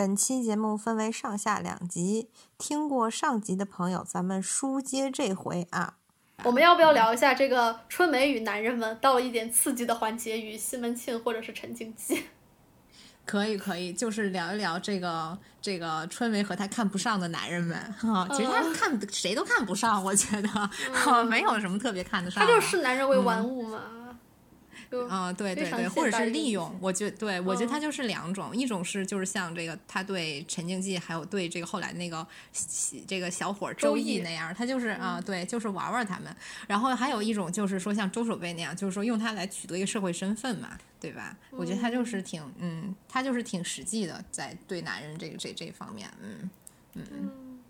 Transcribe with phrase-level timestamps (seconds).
[0.00, 5.98] 本期节目分为上下两集，听过上集的朋友，咱们书接这回啊。
[6.42, 12.24] 我们要不要聊一下这个春梅与男人们到了一点刺激的环节，与西门庆或者是陈经济？
[13.26, 18.26] 可以可以，就是聊一聊这个这个春梅和她看不上的男人们哈。
[18.32, 20.48] 其实他看谁都看不上，我觉得
[21.28, 22.42] 没有什么特别看得上。
[22.42, 23.82] 他就是男人为玩物嘛。
[25.08, 32.26] 啊，对对对，或者是利用，我觉对我觉得他就是两种，一种是就是像这个他对陈静济，还有对这个后来那个
[33.06, 36.34] 这个小伙周易那样，他就是啊，对，就是玩玩他们。
[36.66, 41.36] 然后还有一种就是说像周守备那样，就是说用他来取得一个社会身份嘛，对吧？
[41.52, 46.50] 我觉得他就是挺嗯，他就是挺实际的，在对男人这个这这方面，嗯
[46.94, 47.60] 嗯，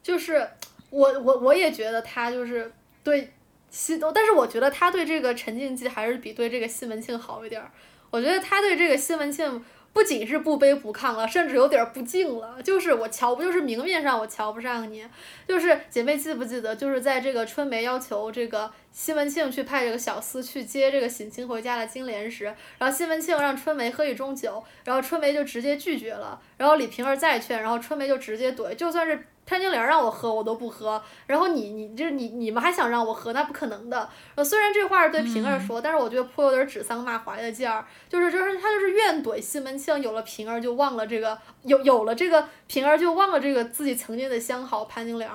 [0.00, 0.48] 就是
[0.90, 3.32] 我我我也觉得他就是对。
[3.70, 7.70] 西都，但是我觉得他对这个陈静姬还是比对这个西门庆好一点儿。
[8.10, 12.62] 我觉得他对这个西门庆不仅是不卑不亢了，甚至有点不敬了。
[12.62, 15.04] 就是我瞧不，就是明面上我瞧不上你。
[15.48, 22.44] 就是姐妹记不记得，就是在这个春梅要求这个西门庆去派这个小厮去接这个省亲回家的金莲时，
[22.78, 26.40] 然后西门庆让春梅喝一盅酒，然后春梅就直接拒绝了。
[26.56, 29.26] 然后李瓶儿再劝，然后春梅就直接怼，就算是。
[29.46, 31.00] 潘金莲让我喝，我都不喝。
[31.26, 34.08] 然后你你就是你你们还想让我喝，那不可能的。
[34.34, 37.84] 呃，虽然这话是对平儿说，但是我觉得颇有点指桑骂槐的劲儿。
[38.08, 45.30] 就是就是他就是怨怼西门庆，有了平儿就忘了这个，有有了这个平儿就忘了这个自己曾经的相好潘金莲。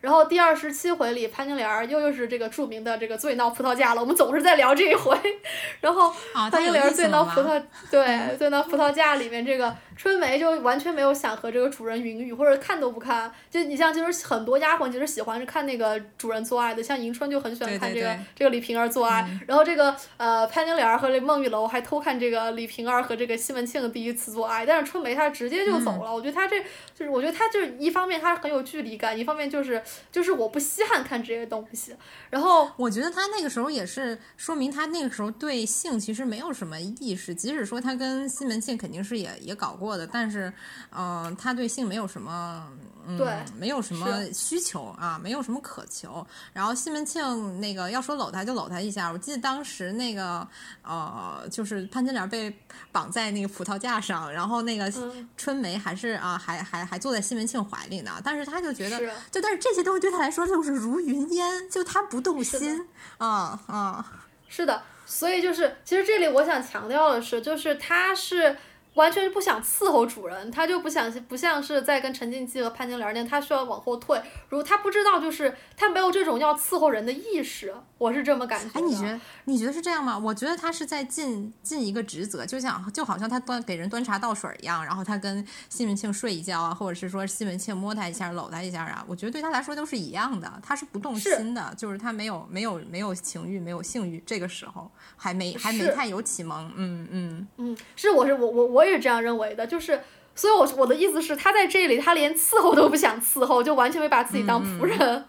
[0.00, 4.00] 然后第二十七回里，潘金莲又又是这个著名的这个醉闹葡萄架了。
[4.00, 5.16] 我们总是在聊这一回。
[5.80, 6.12] 然后
[6.50, 9.72] 潘金莲醉闹葡萄，对，醉闹葡萄架里面这个。
[10.02, 13.32] 春梅就完全没有想和这个主人云雨，或者看都不看。
[13.48, 19.24] 就你像，就是很多丫鬟其实喜欢看那个主人做爱的，像迎春就很喜欢看这个这个李瓶儿做爱。
[19.46, 24.66] 然后这个呃潘金莲和这孟玉楼还偷看这个李瓶儿和这个西门庆第一次做爱。
[24.66, 26.12] 但是春梅她直接就走了。
[26.12, 26.58] 我觉得她这
[26.96, 29.80] 就是，我觉得她就是一方面她很有距离感，一方面就是
[30.10, 31.94] 就是我不稀罕看这些东西。
[32.28, 39.91] 然后我觉得她那个时候也是说明她那个时候对性其实没有什么意识，即使说她跟西门庆肯定是也也搞过。
[39.96, 40.52] 的，但是，
[40.90, 42.66] 嗯，他对性没有什么，
[43.06, 43.18] 嗯，
[43.58, 46.26] 没有什么需求啊，没有什么渴求。
[46.52, 50.46] 然后西门庆那个要说搂他就搂他一下，我记得当时那个，
[50.82, 52.54] 呃，就是潘金莲被
[52.90, 54.92] 绑在那个葡萄架上，然后那个
[55.36, 58.20] 春梅还是啊，还还还坐在西门庆怀里呢。
[58.24, 58.98] 但是他就觉得，
[59.30, 62.86] 就但是这些东西对他来说就是如云烟，就他不动心
[63.18, 64.82] 啊啊，是的。
[65.04, 68.56] 所以就是，其实这里我想强调的是，就是他是。
[68.94, 74.20] 完全不想伺候主人，他就不想不像是在跟陈静姬和潘金莲那样，他需要往后退。
[74.50, 78.78] 如果他不知道，就是他没有这种要伺候人的意识，我是这么感觉。
[78.78, 80.18] 哎，你觉得你觉得是这样吗？
[80.18, 96.70] 我觉得他是在尽尽一个职责，就像就好像他端给人端茶倒水一样，然后他跟西门庆睡一觉啊，或者是说西门庆摸他一下、搂他一下啊，我觉得对他来说都是一样的，他是不动心的，就是他没有没有没有情欲，没有性欲，这个时候还没还没太有启蒙。
[96.76, 98.81] 嗯嗯嗯，是我是我我我。
[98.81, 100.00] 我也是这样认为的，就是，
[100.34, 105.24] 所以，我我的意思是，他在这里，他连伺候都不想伺候，就完全没把自己当仆人，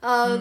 [0.00, 0.40] 呃，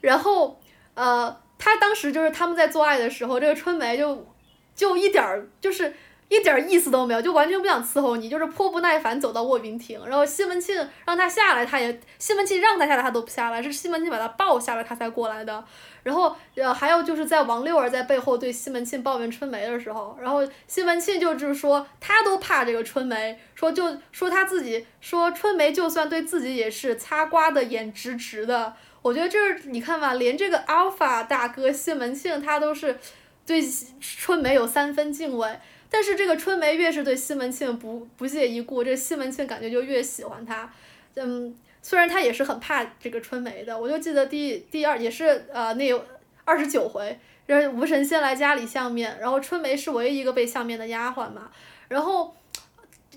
[0.00, 0.60] 然后，
[0.94, 4.26] 呃，他当时就是他们在做爱的时候，这个春梅就
[4.74, 5.94] 就一点儿就是。
[6.28, 15.64] 一点意思都没有，就完全不想伺候你，就是颇不耐烦走到卧云亭，然后西门庆让他下来，他也西门庆让他下来，他都不下来，是西门庆把他抱下来，他才过来的。
[16.02, 28.74] 然后呃，还有就是在王六儿在背后对西门庆抱怨春梅的时候，然后西门庆就是说他都怕这个春梅，说就说他自己说春梅就算对自己也是擦瓜的眼直直的。
[29.00, 32.98] 我觉得这是你看吧，连这个阿尔法大哥西门庆他都是
[33.46, 33.62] 对
[34.00, 35.58] 春梅有三分敬畏。
[35.90, 40.70] 但是这个春梅越是对西门庆不不屑一顾，这西门庆感觉就越喜欢他。
[41.14, 43.78] 嗯，虽然他也是很怕这个春梅的。
[43.78, 45.92] 我就记得第第二也是呃那
[46.44, 51.50] 二十九回，让吴神仙来家里相面，然后春梅是唯一一个被相面的丫鬟嘛。
[51.88, 52.36] 然后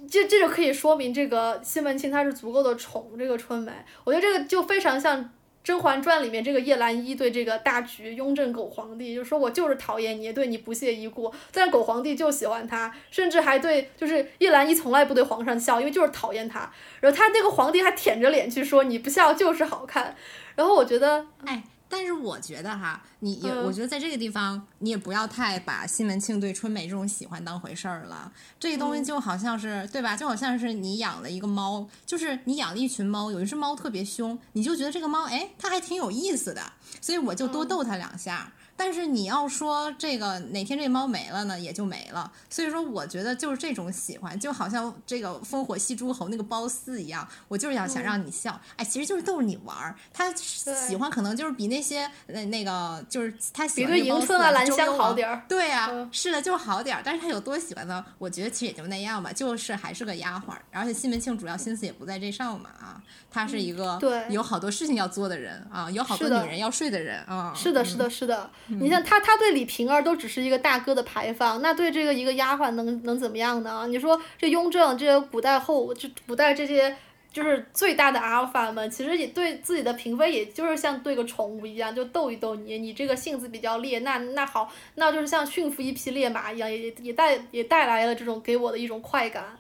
[0.09, 3.71] 这这就可以说明这个西门庆他是足够的宠这个春梅。
[4.03, 5.23] 我觉得这个就非常像。
[5.63, 16.71] 《甄嬛传》里面这个叶澜依对这个大局雍正狗皇帝就说：“我就是讨厌你，对你不屑一顾。”但是狗皇帝就喜欢他，甚至还对，就是叶澜依从来不对皇上笑，因为就是讨厌他。
[16.99, 20.15] 然后他那个皇帝还舔着脸去说：“你不笑就是好看。”
[20.55, 21.63] 然后我觉得，哎。
[21.91, 28.31] 但是我觉得哈，你也我觉得在这个地方，你也不要太把西门庆对春梅这种喜欢当回事儿了。
[28.57, 30.15] 这个东西就好像是对吧？
[30.15, 36.61] 就好像是你养了一个猫，就是你养了一群猫，有一只猫特别凶，你就觉得这个猫哎，它还挺有意思的，
[37.01, 38.51] 所以我就多逗它两下。
[38.83, 42.31] 但是你要说这个哪天这猫没了呢，也就没了。
[42.49, 49.95] 所以说，我觉得就是这种喜欢，就好像这个烽火戏诸侯那个褒姒一样，我就是要想让你笑，哎，其实就是逗你玩儿。
[50.11, 55.45] 他喜欢可能就是比那些那那个就是他喜欢比对迎春啊、兰香好点儿。
[55.47, 57.03] 对呀，是的，就好点儿。
[57.05, 58.03] 但是他有多喜欢呢？
[58.17, 60.55] 我觉得其实也就那样吧，就是还是个丫鬟。
[60.71, 62.99] 而且西门庆主要心思也不在这上嘛啊，
[63.29, 63.99] 他是一个
[64.31, 67.53] 有好多事情要做的人啊，有好多女人要睡的人啊。
[67.55, 68.49] 是的，是的，是的。
[68.79, 73.85] 你像他，他对李瓶儿都只是一个大哥的牌坊，那对这个一个丫鬟能能怎么样呢？
[73.87, 76.95] 你说这雍正这些古代后，就古代这些
[77.33, 82.77] 就是最大的阿尔法们，其实也对自己的嫔妃，也就是像对个宠物一样，就逗一逗你。
[82.77, 89.57] 你这个性子比较烈，那那好，那就是像驯服一匹烈马一样，也也带也带来了这种给我的一种快感。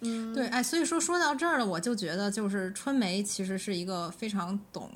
[0.00, 4.90] 嗯，对，哎，所以说说到这儿了，我就觉得就是春梅其实是一个非常懂。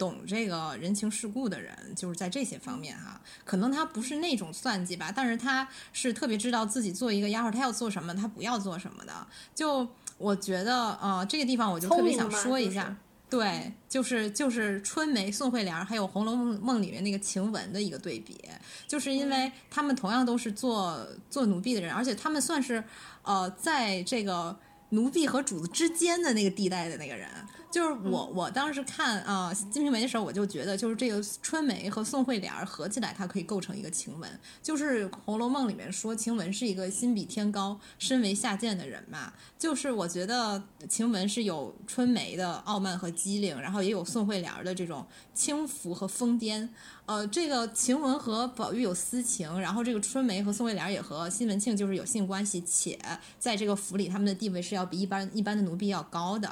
[0.00, 9.12] 懂这个人情世故的人，就是在这些方面哈，可能他不是那种算计吧，但是他是特别知道自己做一个丫鬟，他要做什么，他不要做什么的。
[9.54, 9.86] 就
[10.16, 12.96] 我觉得，呃，这个地方我就特别想说一下，
[13.28, 18.40] 对，就是就是春梅、宋惠莲还有《红楼梦》里面那个晴雯的一个对比，
[18.88, 22.82] 就是因为他们同样都是做做奴婢的人，而且他们算是
[23.22, 24.58] 呃，在这个
[24.88, 27.28] 奴婢和主子之间的那个地带的那个人。
[27.70, 34.28] 就是我，我当时看啊《金瓶梅》的时候，我就觉得，就是这个春梅和宋惠莲合起来，它可以构成一个晴雯。
[34.60, 39.32] 就是《红楼梦》里面说晴雯是一个心比天高、身为下贱的人嘛。
[39.56, 46.68] 就是我觉得晴雯是有春梅的傲慢和机灵，然后也有宋惠莲的这种轻浮和疯癫。
[47.06, 52.98] 呃，这个晴雯和宝玉有私情，然后这个春梅和宋惠莲也和西门庆就是有性关系，且
[53.38, 56.50] 在这个府里他们的地位是要比一般一般的奴婢要高的。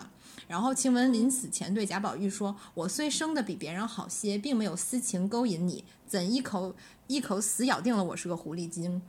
[0.49, 6.75] 然后晴雯临死前对贾宝玉说：“我虽生的比别人好些，并没有私情勾引你，怎一口
[7.07, 9.01] 一口死咬定了我是个狐狸精？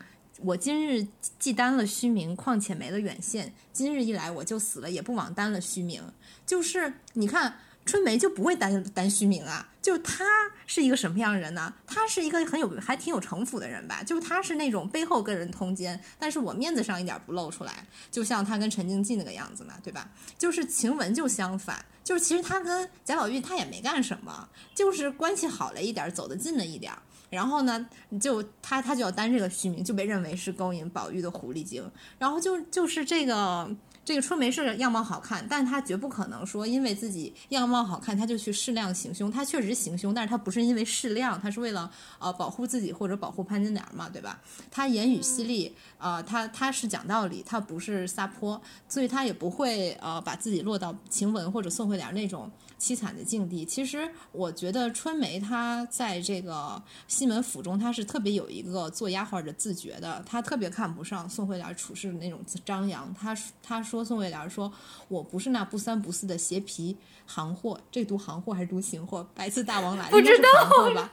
[0.41, 1.07] 我今日
[1.39, 6.03] 既担了虚名，况且没了远线，今日一来我就死了，也不枉担了虚名。
[6.45, 7.59] 就是你看。”
[7.89, 10.23] 春梅就不会担担虚名啊，就他
[10.67, 11.73] 是一个什么样的人呢？
[11.87, 20.07] 他是一个很有还挺有城府的人吧，就是他是那种背后跟人通奸，但是我面子上一点不露出来，就像他跟陈静济那个样子嘛，对吧？
[20.37, 26.93] 就是晴雯就相反，就是其实他跟贾宝玉他也没干什么，就是关系好了一点，走得近了一点，
[27.31, 27.89] 然后呢，
[28.21, 31.89] 就他他就要担这个虚名，就被认为是勾引宝玉的狐狸精，
[32.19, 33.75] 然后就就是这个。
[34.09, 39.29] 这个春梅是样貌好看，但她绝不可能说因为自己样貌好看，她就去适量行凶。
[39.29, 44.41] 她确实行凶，但是她不是因为适量，她是为了呃保护自己或者保护潘金莲嘛，对吧？
[44.71, 52.49] 她言语犀利，呃，她她是讲道理，她不是撒泼，所以她也不会呃把自己落到晴雯或者宋惠莲那种。
[52.79, 63.13] 凄惨的境地，其实我觉得春梅她在这个西门府中，她是特别有一个做丫鬟的自觉的，她特别看不上宋惠莲处事的那种张扬。
[63.13, 64.71] 她她说宋惠莲说
[65.09, 66.95] ：“我不是那不三不四的邪皮
[67.25, 69.27] 行货，这读行货还是读行货？
[69.35, 71.11] 白字大王来不知道吧？”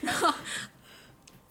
[0.00, 0.32] 然后。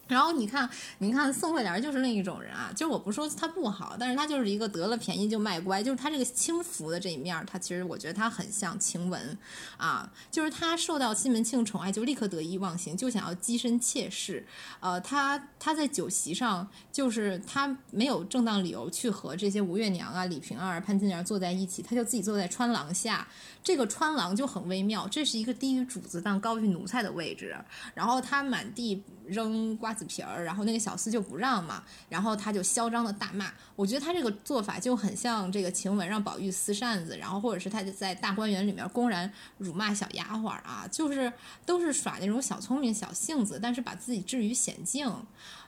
[0.07, 0.69] 然后你看，
[0.99, 9.37] 你看宋惠莲就是另一种人啊，就是我不说她不好，但是她就是一个得了便宜就卖乖，就是她这个轻浮的这一面，她其实我觉得她很像晴雯，
[9.77, 14.45] 啊，就是她受到西门庆宠爱就立刻得意忘形，就想要跻身妾室，
[14.79, 23.27] 呃，她她在酒席上就是她没有正当理由去和这些吴月娘啊、李瓶儿、潘金莲坐在一起，她就自己坐在穿廊下，
[23.65, 27.53] 这个穿廊就很微妙，这是一个低于主子但高于奴才的位置，
[27.93, 29.03] 然后他满地。
[29.27, 33.51] 扔瓜子皮儿，然后那个小厮就不让嘛，然后他就嚣张的大骂。
[33.75, 41.33] 我觉得他这个做法就很像这个晴雯让宝玉撕扇子，然后或者是他就在大观园里面公然辱骂小丫鬟啊，就是
[41.65, 45.11] 都是耍那种小聪明、小性子，但是把自己置于险境。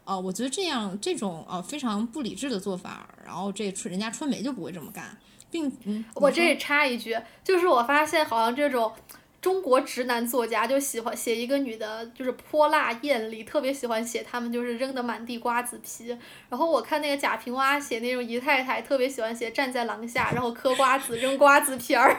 [0.05, 5.17] 呃，我觉得这样这种呃非常不理智的做法，然后这春人家春梅就不会这么干，
[5.49, 8.91] 并嗯，我这里插一句，就是我发现好像这种。
[9.39, 16.07] 中国直男作家就喜欢写一个女的，就是泼辣艳丽，特别喜欢写他们就是扔的满地瓜子皮。
[16.49, 22.17] 然后我看那个贾平凹写那种姨太太，特别喜欢写站在廊下，然后嗑瓜子扔瓜子皮儿。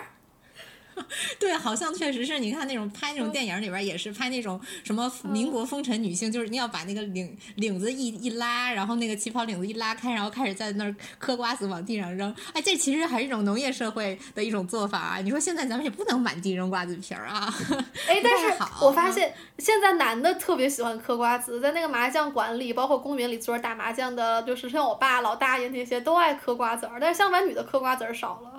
[1.39, 12.35] 对，好像确实是你看那种拍那种电影里边也是拍那种什么民国风尘女性，就是你要把那个领领子一一拉，然后那个旗袍领子一拉开，然后开始在那儿嗑瓜子往地上扔。
[12.53, 15.19] 哎，这其实还是一种农业社会的一种做法啊！
[15.19, 17.53] 你说现在咱们也不能满地扔瓜子皮儿啊。
[18.09, 18.47] 哎，但是
[18.81, 28.58] 我发现现在男的特别喜欢嗑瓜子，在那个麻将馆里，包括公园里坐着打麻将的，就是像我爸老大爷那些都爱嗑瓜子儿，但是相反女的嗑瓜子儿少了。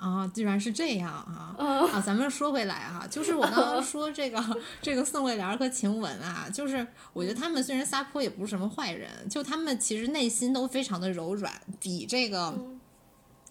[0.00, 1.54] 啊，居然是这样啊！
[1.58, 4.42] 啊，咱们说回来哈，就是我刚刚说这个
[4.80, 12.54] 这个宋慧莲和晴雯啊，就是我觉得他们虽然撒泼，也不是什么坏人，就他们其实内心都非常的柔软，比这个。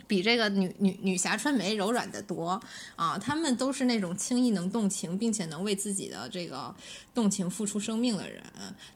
[0.10, 2.60] 比这个女女女侠春梅柔软的多
[2.96, 3.16] 啊！
[3.16, 6.74] 他们都是那种轻易能动情，并且能为自己的这个
[7.14, 8.42] 动情付出生命的人。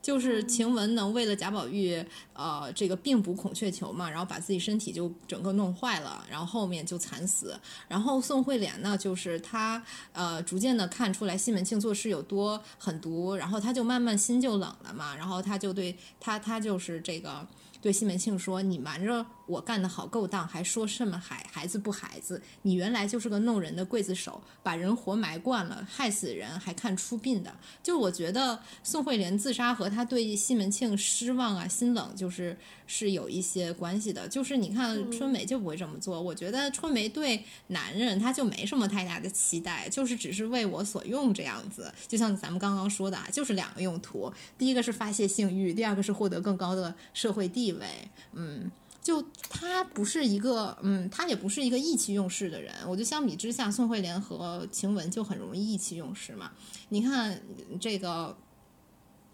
[0.02, 7.56] 就是晴雯能为了贾宝玉，呃，这个病补孔雀球嘛，然后把自己身体就整个弄坏了，然后后面就惨死。
[7.86, 9.80] 然后宋慧莲呢，就是她
[10.12, 17.46] 呃，逐渐的看出来西门庆做事有多狠毒，然后她就慢慢心就冷了嘛，然后她就对她她就是这个。
[17.84, 22.40] 对西门庆说：“你瞒着我干得好勾当，还说什么孩孩子不孩子？
[22.62, 27.54] 你原来就是个弄人的刽子手，把人活埋惯了，害死人还看出殡的。
[27.82, 34.26] 就我觉得宋慧莲自杀和她对西门庆失望啊、心冷，就是是有一些关系的。
[34.26, 36.18] 就是你看春梅就不会这么做。
[36.18, 41.92] 我觉得春梅对男人他就没什么太大的期待，就是只是为我所用这样子。
[42.08, 47.86] 就像咱们刚刚说的啊，就是两个用途：第一个是发泄性欲，第二个是获得更高的社会地位。”为，
[48.32, 48.70] 嗯，
[49.02, 52.74] 就他不是一个，嗯，他也不是一个意气用事的人。
[52.86, 56.52] 我觉得相比之下，宋慧莲和晴雯就很容易意气用事嘛。
[56.88, 57.40] 你看
[57.80, 58.36] 这个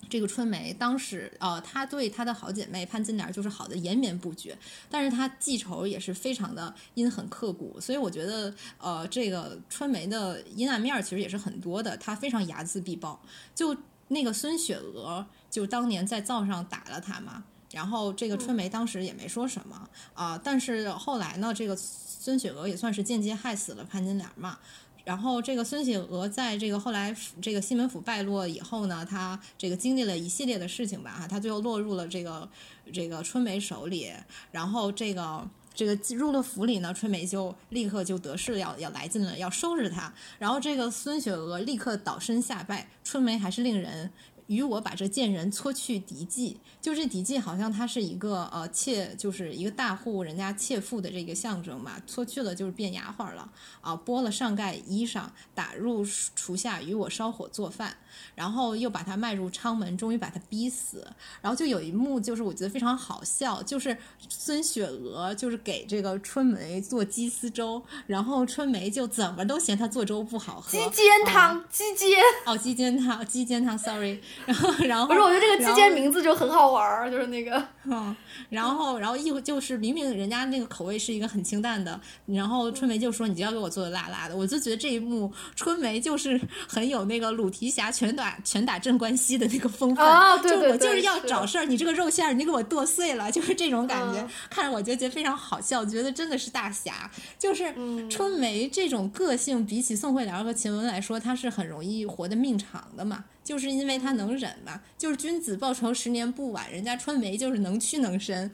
[0.09, 7.79] 这个春梅，当时呃，她对她的好姐妹潘金莲就是好的延绵不绝，但是她记仇也是非常的阴狠刻骨。
[7.81, 13.23] 所以我觉得，呃，这个春梅的阴暗面其实也是很多的，她非常睚眦必报。
[13.55, 13.77] 就
[14.09, 17.45] 那个孙雪娥，就当年在灶上打了她嘛。
[17.73, 24.59] 然后这个春梅当时也没说什么啊，但是后来呢，这个孙雪娥也算是间接害死了潘金莲嘛。
[25.05, 32.49] 然后这个孙雪娥在这个后来这个西门府败落以后呢，她这个经历了一系列的事情吧，哈，她最后落入了这个
[32.93, 34.13] 这个春梅手里。
[34.53, 40.13] 然后这个这个入了府里呢，春梅就立刻就得势要要来劲了，要收拾她。
[40.39, 44.11] 然后这个孙雪娥立刻倒身下拜，春梅还是令人。
[44.51, 53.49] 与我把这贱人搓去嫡妓，就这嫡妓好像他是一个呃妾，就是一个大户人家妾妇的这个象征嘛，搓去了就是变丫鬟了
[53.81, 55.23] 啊，剥了上盖衣裳，
[55.55, 56.05] 打入
[56.35, 57.97] 厨下与我烧火做饭，
[58.35, 61.07] 然后又把他卖入昌门，终于把他逼死。
[61.41, 63.97] 然后就有一幕就是我觉得非常好笑，就是
[64.29, 74.21] 孙雪娥就是给这个春梅做鸡丝粥，然后春梅就怎么都嫌她做粥不好喝，鸡尖汤，鸡尖哦，鸡尖汤，鸡尖汤，sorry。
[74.47, 78.15] 然后，然后不是，我觉得这个鸡尖名字就很好玩儿，就是那个， 嗯，
[78.49, 97.73] 然后，然后一就是明明人家那个口味是一个很清淡的，然后春梅就说你就要给我做的辣辣的，我就觉得这一幕春梅就是很有那个鲁提辖拳打拳打镇关西的那个风范，啊，对对对，就我就是要找事儿，你这个肉馅儿你给我剁碎了，就是这种感觉，看着我就觉得非常好笑，觉得真的是大侠，就是
[98.09, 103.25] 春梅这种个性比起宋慧莲和秦雯来说，她是很容易活得命长的嘛。
[103.43, 108.51] 就是因为他能忍嘛，就是君子报仇十年不晚，人家春梅就是能屈能伸。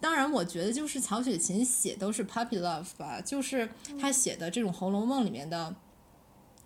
[0.00, 3.68] 当然，我觉得就是曹雪芹写都是 puppy love 吧，就是
[4.00, 5.74] 他写的这种《红楼梦》里面的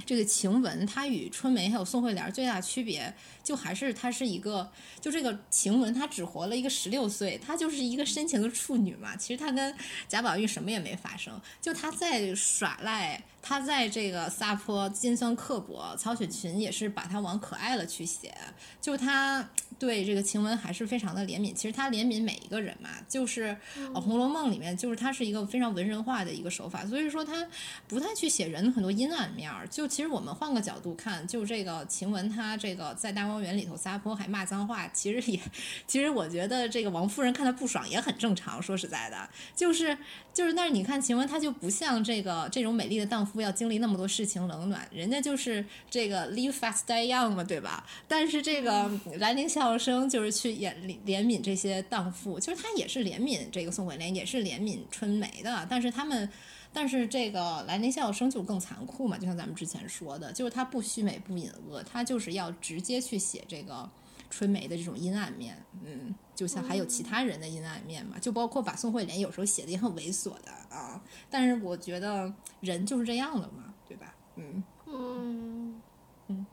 [0.05, 3.15] 这个晴雯，他与春梅还有宋慧莲最大区别。
[3.43, 4.71] 就还是她是一个，
[5.01, 9.17] 就这个晴雯，她只活了一个十六岁，她就是一个深情的处女嘛。
[9.17, 9.75] 其实她跟
[10.07, 15.97] 贾宝玉什么也没发生，就她在耍赖，她在这个撒泼、尖酸刻薄。
[15.97, 18.33] 曹雪芹也是把她往可爱了去写，
[18.81, 21.53] 就她对这个晴雯还是非常的怜悯。
[21.53, 23.57] 其实她怜悯每一个人嘛，就是
[24.01, 27.45] 《红楼梦》里面，就是她是一个非常文人化的一个手法，所以说她
[27.89, 29.67] 不太去写人很多阴暗面儿。
[29.67, 33.32] 就其实我们换个角度看，就这个晴雯，她这个在大。
[33.33, 35.41] 庄园里头撒泼还骂脏话，其实也，
[35.87, 38.61] 其实我觉得这个王夫人看他不爽也很正常。
[38.61, 39.97] 说实在的，就是
[40.35, 47.87] 就是，但是你看晴雯，她就不像这个这种美丽的荡妇要经历那么多世情冷暖，人家就是这个 live fast die young 嘛，对吧？
[48.07, 56.29] 但是这个兰陵笑笑生就是去演怜悯这些荡妇，其实他也是怜悯这个宋惠莲，也是怜悯春梅的，但是他们。
[56.73, 63.89] 但是这个兰陵笑笑生就更残酷嘛，就像咱们之前说的，就是他不虚美不隐恶，他就是要直接去写这个
[64.31, 71.03] 春梅的这种阴暗面，嗯，就像还有其他人的阴暗面嘛，就包括把宋慧莲有时候写的也很猥琐的啊。
[71.29, 74.15] 但是我觉得人就是这样的嘛，对吧？
[74.37, 75.81] 嗯嗯
[76.29, 76.47] 嗯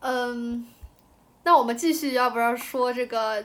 [0.00, 0.66] 嗯，
[1.42, 3.44] 那我们继续要不然说这个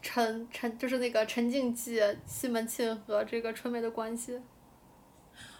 [0.00, 4.40] 陈陈就是那个陈静记西门庆和这个春梅的关系？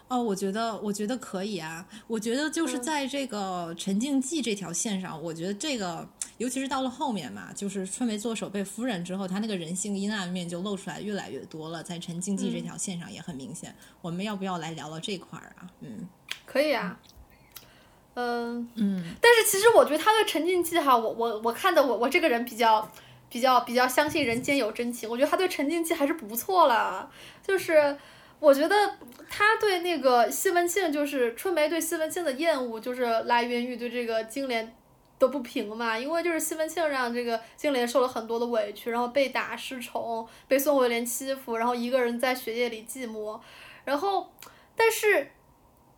[0.07, 1.87] 哦，我觉得，我觉得可以啊。
[2.07, 6.07] 我觉得就是在这个陈静记这条线上，我觉得这个。
[6.39, 13.73] 尤其是到了后面嘛，就是春梅做守备夫人之后，她那个人性阴暗面就露出来越来越多了，在陈静济这条线上也很明显。
[14.01, 15.69] 我们要不要来聊聊这块儿啊？
[15.81, 16.09] 嗯，
[16.45, 16.99] 可以啊。
[18.15, 22.91] 嗯嗯，但是其实我觉得他对陈静济哈，我我我看的我我这个人比较
[23.29, 27.09] 比较比较相信人间有真情，我觉得他对陈静济还是不错了。
[27.45, 27.95] 就是
[28.43, 28.75] 我觉得
[29.29, 34.75] 他对那个西门庆，就是春梅对西门庆的厌恶，就是来源于对这个金莲
[35.17, 35.97] 的不平嘛。
[35.97, 43.39] 因为就是西门庆让这个金莲受了很多的委屈，然后被打失宠，被宋惠莲欺负，然后一个人在雪夜里寂寞，
[43.85, 44.29] 然后
[44.75, 45.31] 但是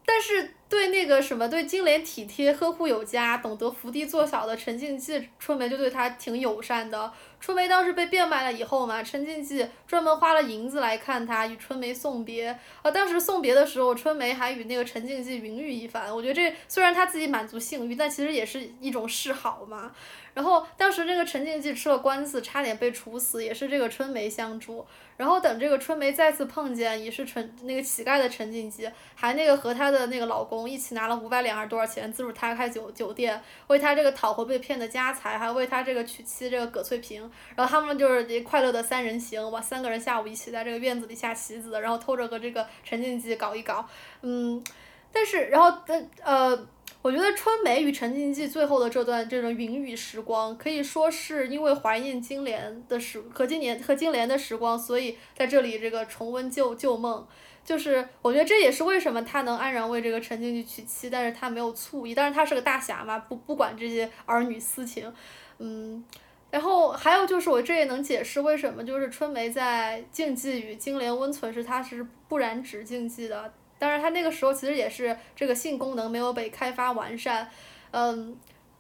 [0.06, 0.52] 但是。
[0.68, 7.14] 对那个什么，对金莲体贴呵护有加，懂得伏低做小的陈静济，春梅就对他挺友善的。
[7.40, 12.48] 春梅当时被变卖了以后嘛，陈静济专门花了银子来看她，与春梅送别。
[12.82, 16.14] 啊，当时送别的时候，春梅还与那个陈静济云雨一番。
[16.14, 19.92] 我觉得这虽然他自己满足性欲，但其实也是一种示好嘛。
[20.34, 24.86] 然后当时这个陈静济吃了官司，差点被处死，也是这个春梅相助。
[25.18, 37.30] 然后等这个春梅再次碰见，已是陈那个乞丐的陈进基，还那个和她的那个老公一起拿了五百两还是多少钱，自助他开酒酒店，为他这个讨回被骗的家财，还为他这个娶妻这个葛翠萍。
[37.56, 43.88] 然后他们就是快乐的三人行，哇，三个人下午一起在这个院子里下棋子，然后偷着和这个陈进基搞一搞，
[44.22, 44.64] 嗯，
[45.12, 45.78] 但是然后
[46.24, 46.68] 呃。
[47.06, 57.24] 我觉得春梅与陈静济最后的这段这种云雨时光，可以说是因为怀念金莲的时和金莲和金莲的时光，所以在这里这个重温旧旧梦。
[57.64, 65.14] 就是我觉得这也是为什么他能安然为这个陈静济娶妻，但是他没有醋意，但是他是个大侠嘛，不不管这些儿女私情，
[65.60, 66.04] 嗯。
[66.50, 73.54] 然后还有就是我这也能解释为什么就是春梅在竞技与金莲温存时，她是不染指竞技的。
[73.78, 77.50] 当然，他那个时候其实也是这个性功能没有被开发完善，
[77.92, 78.38] 嗯，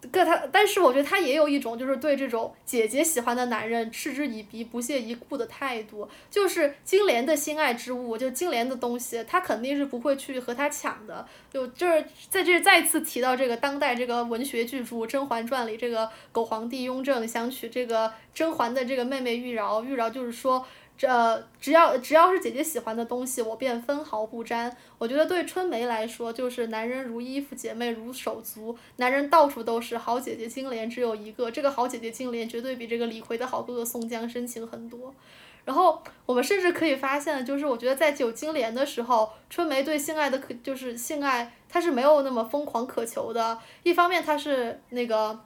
[0.10, 6.08] 个他，但是我觉得他也有一种就是对这种姐姐喜欢的男人嗤之以鼻、不屑一顾的态度。
[6.32, 11.28] 就是金莲的心爱之物，就金莲的东西，他肯定是不会去和他抢的。
[11.52, 20.66] 就就是在这再次提到这个当代这个文学巨著《甄嬛传》里，这个狗皇帝雍正想娶这个甄嬛的这个妹妹玉娆，玉娆就是说。
[20.98, 24.76] 这只要只要是姐姐喜欢的东西，我便分毫不沾。
[24.98, 31.52] 我觉得对春梅来说，就是男人如衣服，姐妹如手足，男人到处都是，好姐姐金莲只有一个。
[31.52, 35.14] 这个好姐姐金莲绝对比这个李逵的好哥哥宋江深情很多。
[35.66, 43.60] 然后我们甚至可以发现，就是我觉得在九金莲的时候，春梅对性爱的可就是性爱，她是没有那么疯狂渴求的。
[43.84, 45.38] 一方面，她是那个。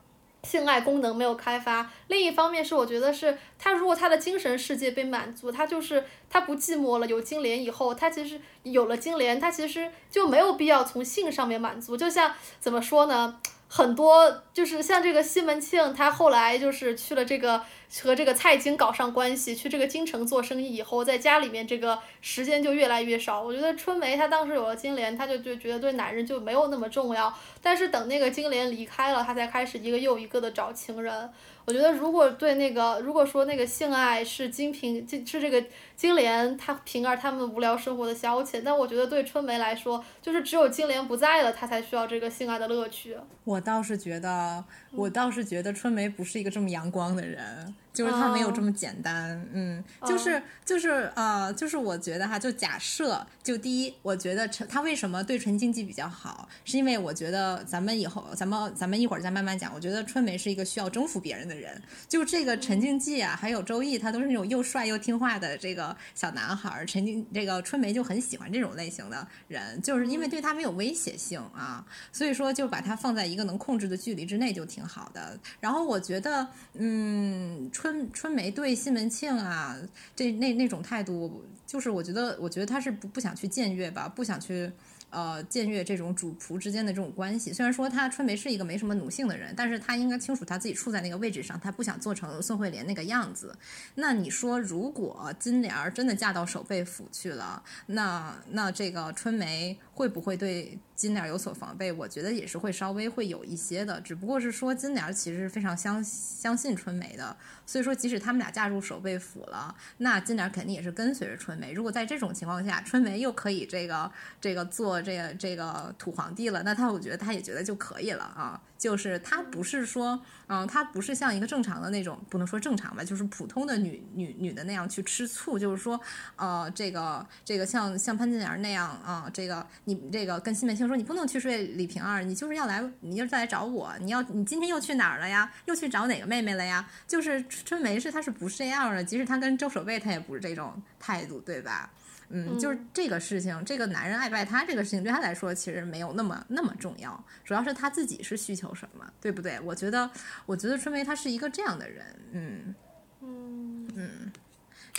[0.43, 7.07] 性爱功能没有开发，另一方面是我觉得是他如果他的精神世界被满足，他就是他不寂寞了。
[7.07, 11.97] 有金莲以后，他其实有了金莲，他其实就没有必要从性上面满足。
[11.97, 13.39] 就像怎么说呢？
[13.71, 17.61] 很多就是像这个西门庆，他后来就是去了这个
[18.01, 23.39] 和这个蔡京搞上关系，去这个京城做生意以后，在家里面这个时间就越来越少。
[23.39, 27.31] 我觉得春梅她当时有了金莲，她就就觉得对男人就没有那么重要。
[27.61, 31.29] 但是等那个金莲离开了，她才开始一个又一个的找情人。
[31.69, 35.63] 我觉得如果对那个如果说那个性爱是金瓶，是这个
[35.95, 43.15] 金莲她平儿他们无聊生活的消遣，但我觉得对春梅来说，就是只有金莲不在了，她才需要这个性爱的乐趣。
[43.43, 47.75] 我倒是觉得，我倒是觉得春梅不是一个这么阳光的人。
[47.99, 59.73] 就是他没有这么简单，嗯，就是就是呃，就是我觉得哈，就假设，就第一，我觉得陈他为什么对陈静济比较好，是因为我觉得咱们以后咱们咱们一会儿再慢慢讲。
[59.73, 66.85] 我觉得春梅是一个需要征服别人的人，就这个陈静济啊，还有周易，他都是那种又帅又听话的这个小男孩儿。
[66.85, 75.37] 陈静这个春梅就很喜欢这种类型的人，就是因为对他没有威胁性啊，所以说就把他放在一个能控制的距离之内就挺好的。
[75.59, 77.69] 然后我觉得，嗯。
[77.91, 79.75] 春春梅对西门庆啊，
[80.15, 84.71] 这那那种态度，就是我觉得，我觉得他是不不想去僭越吧，不想去。
[85.11, 93.57] 呃，僭越这种主仆之间的这种关系，虽然说他春梅是一个没什么奴性的人，但是他应该清楚他自己处在那个位置上，他不想做成宋惠莲那个样子。
[93.95, 101.91] 那你说，如果金莲儿真的嫁到守备府去了，那那这个春梅会不会对金莲有所防备？
[101.91, 107.35] 我觉得也是会稍微会有一些的，只不过是说金莲其实是非常相相信春梅的，
[107.65, 111.71] 所以说即使他们俩嫁入守备府了，那金莲肯定也是跟随着春梅。
[111.71, 114.99] 如果在这种情况下，春梅又可以这个这个做。
[115.01, 118.59] 这个这个土皇帝了，那他我觉得他也觉得就可以了啊。
[118.79, 125.99] 就是她不是说，嗯，她不是像一个正常的那种，不能说正常吧，就是普通的女女女的那样去吃醋，就是说，
[126.37, 135.51] 呃，这个这个像像潘金莲那样啊，这个你这个跟西门庆说你不能去睡李瓶儿，你就是要来，你就再来找我，你要你今天又去哪儿了呀？
[135.65, 136.89] 又去找哪个妹妹了呀？
[137.05, 139.03] 就是春梅是他是不是这样的？
[139.03, 141.91] 即使他跟周守备，他也不是这种态度，对吧？
[142.29, 149.59] 嗯，就是这个事情，这个男人爱不爱她这个事情，对他来说其实没有那么那么重要，主要是他自己是需求什么，对不对？
[149.61, 150.09] 我觉得，
[150.45, 152.75] 我觉得春梅她是一个这样的人，嗯
[153.21, 154.31] 嗯嗯。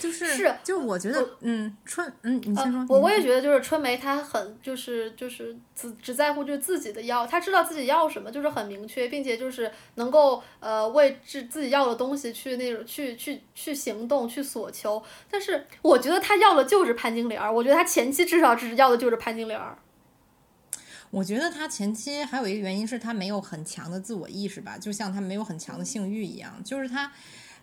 [0.01, 2.83] 就是是，就我觉得，嗯，春，嗯，你先说。
[2.89, 15.01] 我我也觉得，就是春梅，她很就是就是只只在乎就是自己的要，她知道自己要什么，就是很明确，并且就是能够呃为自自己要的东西去那种去去去行动去索求。
[15.29, 19.77] 但是我觉得她要的就是潘金莲儿，我觉得她前期至少只是要的就是潘金莲儿。
[21.11, 27.11] 我觉得她前期还有一个原因是她没有很强的自我意识吧，就像她没有很强的性欲一样，就是她。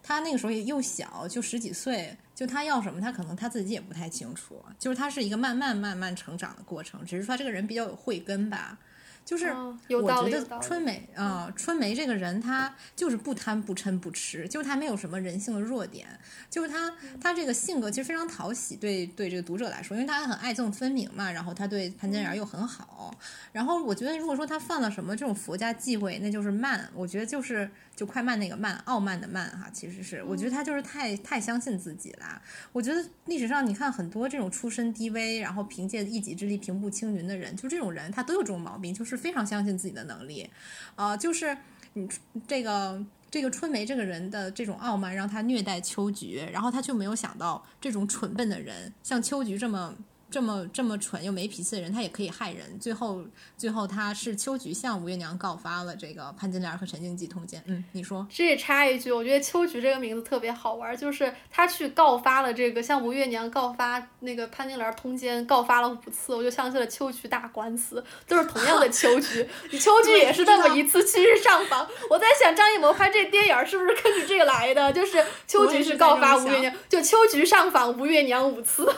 [0.03, 4.63] 他那个时候也又小，就十几岁，就他要什么，他可能他自己也不太清楚。
[4.79, 8.79] 就是他是一个慢慢慢慢成长的过程，只是说这个人比较有慧根吧。
[9.25, 9.53] 就是
[9.91, 16.09] 我觉得春梅啊，春梅这个人，她就是不贪不嗔不痴，就是她没有什么人性的弱点，
[16.49, 23.15] 就是她她这个性格其实非常讨喜，对对这个读者来说，因为她很爱憎分明嘛，然后她对潘金莲又很好，
[23.53, 32.41] 然后我觉得如果说她犯了什么这种佛家忌讳，那就是慢，我觉得就是就快慢那个慢，傲慢的慢哈，其实是我觉得他就是太太相信自己啦。
[32.73, 39.19] 我觉得历史上你看很多这种出身低微，然后凭借一己之力平步青云的人，就这种人他都有这种毛病，就是。
[39.19, 40.49] 非常相信自己的能力，
[40.95, 41.59] 啊，就是
[41.95, 42.09] 你
[42.47, 49.93] 这个这个春梅这个人的这种傲慢，让他虐待秋菊，然后他就没有想到这种蠢笨的人，像秋菊这么。
[50.31, 52.79] 这么这么蠢又没脾气的人，他也可以害人。
[52.79, 53.25] 最后，
[53.57, 57.63] 最后他是秋菊向吴月娘告发了这个潘金莲和陈经济通奸。
[57.67, 58.27] 嗯，你说？
[58.31, 69.49] 这也插一句，我觉得秋菊这个名字特别好玩，就是他去告发了这个向吴月娘告发那个潘金莲通奸，告发了五次，我就想起了秋菊打官司，都是同样的 秋菊。
[69.71, 71.89] 你秋菊也是那么一次去上访。
[72.11, 74.93] 我在想张艺谋拍这电影是不是根据这个来的？
[74.93, 78.95] 就是秋菊是告发吴月娘，就秋菊上访吴月娘五次。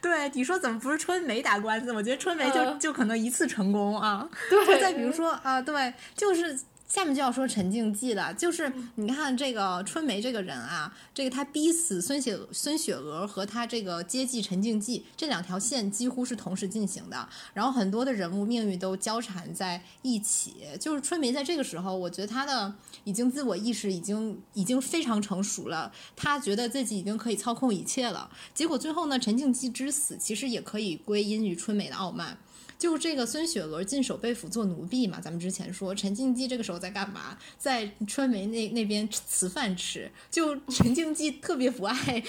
[0.02, 1.92] 对，你说怎么不是春梅打官司？
[1.92, 4.28] 我觉得春梅就就可能一次成功啊。
[4.48, 6.58] 对，再比如说啊，对，就是。
[6.90, 20.56] 下面就要说陈静姬了，就是你看这个春梅这个人啊，这个他逼死孙雪孙雪娥和他这个接济陈静姬这两条线几乎是同时进行的，然后很多的人物命运都交缠在一起。
[20.80, 22.74] 就是春梅在这个时候，我觉得她的
[23.04, 28.28] 已经自我意识已经已经非常成熟了，她觉得自己已经可以操控一切了。
[28.52, 32.36] 结果最后呢，陈静姬之死其实也可以归因于春梅的傲慢。
[32.80, 37.36] 就这个孙雪娥进守备府做奴婢嘛，咱们之前说陈静姬这个时候在干嘛？
[37.58, 40.10] 在春梅那那边辞饭吃。
[40.30, 42.24] 就陈静姬特别不爱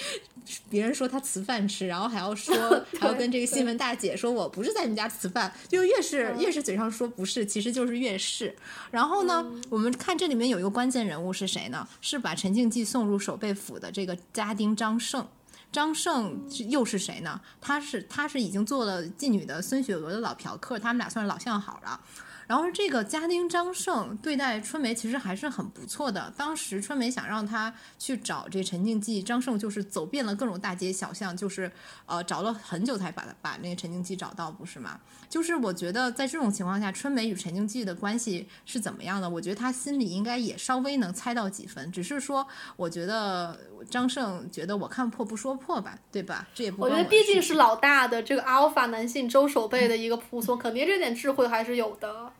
[0.68, 2.54] 别人说她辞饭吃，然后还要说
[3.00, 8.54] 还要跟这个新闻大姐说我不是在你们家辞饭，就越是越是嘴上说不是，其实就是越是。
[8.90, 11.88] 然后呢，我们看这里面有一个关键人物是谁呢？
[12.02, 15.26] 是把陈静姬送入守备府的这个家丁张胜。
[15.72, 17.40] 张胜又是谁呢？
[17.60, 21.98] 他是他是已经做了妓女的孙雪娥的老嫖客，他们俩算是老相好了。
[22.46, 26.30] 然后这个家丁张胜对待春梅其实还是很不错的。
[26.36, 31.70] 当时春梅想让他去找这陈静姬，张胜就是走遍了各种大街小巷，就是
[32.04, 35.00] 呃找了很久才把把那个陈静姬找到，不是吗？
[35.32, 39.30] 就是我觉得在这种情况下，春梅与陈经济的关系是怎么样的？
[39.30, 46.46] 我觉得他心里应该也稍微能猜到几分，只是说我觉得张胜觉得我看破不说破吧，对吧？
[46.54, 52.30] 这也不我觉得毕竟是老大的这个阿尔法男性周守备的一个仆从，肯定这点智慧还是有的。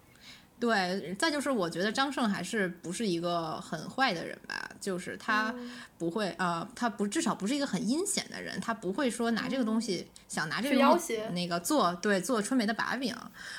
[0.63, 5.53] 对，再就是我觉得张胜还是不是一个很坏的人吧，就是他
[5.99, 13.13] 不会啊，他不至少不是一个很阴险的人，他不会说拿这个东西想拿这个东西那个做对做春梅的把柄。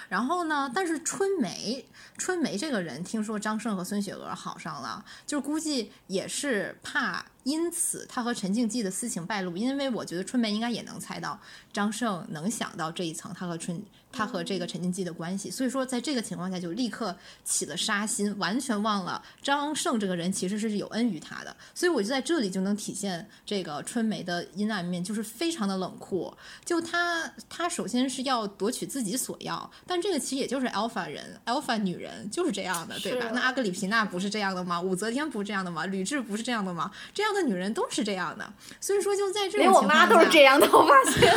[0.07, 1.85] 然后呢，但是春梅
[2.17, 7.25] 春梅这个人听说张胜和孙雪娥好上了，就估计也是怕。
[7.43, 11.39] 因此，他和陈静姬的私情败露，因为我觉得春梅应该也能猜到
[11.71, 26.33] 张胜能想到这一层，他和春他和这个陈静姬的关系，所以说在这个情况下就立刻起了杀心，完全忘了张胜这个人其实是有恩于他的，所以我就在这里就能体现这个春梅的阴暗面，就是非常的冷酷。
[26.63, 33.31] 就他他首先是要夺取自己所要，但这个其实也就是 alpha 人 alpha 女人就是这样的，对吧？
[33.33, 34.79] 那阿格里皮娜不是这样的吗？
[34.79, 35.85] 武则天不是这样的吗？
[35.87, 36.89] 吕雉不是这样的吗？
[37.13, 37.32] 这样。
[37.33, 40.67] 的女人都是这样的，所以说就在这种情况下，连我妈都是这样的。
[40.71, 41.33] 我发现，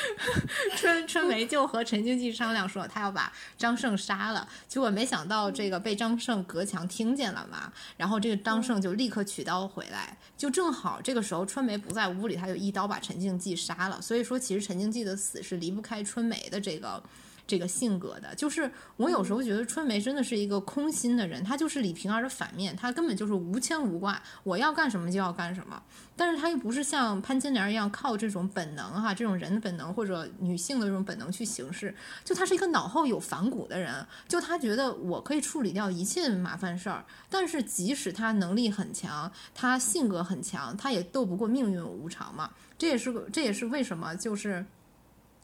[0.76, 4.48] 春春梅就和陈经济商量说，她要把张胜杀了。
[4.66, 14.00] 结果没想到这个被张胜隔墙听见了嘛，然后这个张胜就立刻取刀回来，就正好这个时候春梅不在屋里，他就一刀把陈静姬杀了。
[14.02, 17.02] 所以说，其实陈静姬的死是离不开春梅的这个。
[17.46, 18.34] 这个性格的。
[18.34, 25.82] 就是我有时候觉得春梅真的是一个空心的人，她就是李瓶儿的反面，她根本就是无牵无挂，我要干什么就要干什么。
[26.16, 31.94] 但是她又不是像潘金莲一样靠这种本能哈，这种人的本能或者女性的这种本能去行事。
[32.24, 37.04] 就她是一个脑后有反骨的人，就她觉得我可以处理掉一切麻烦事儿。
[37.28, 42.50] 但是即使她能力很强，她性格很强，她也斗不过命运无常嘛。
[42.78, 44.64] 这也是，这也是为什么就是，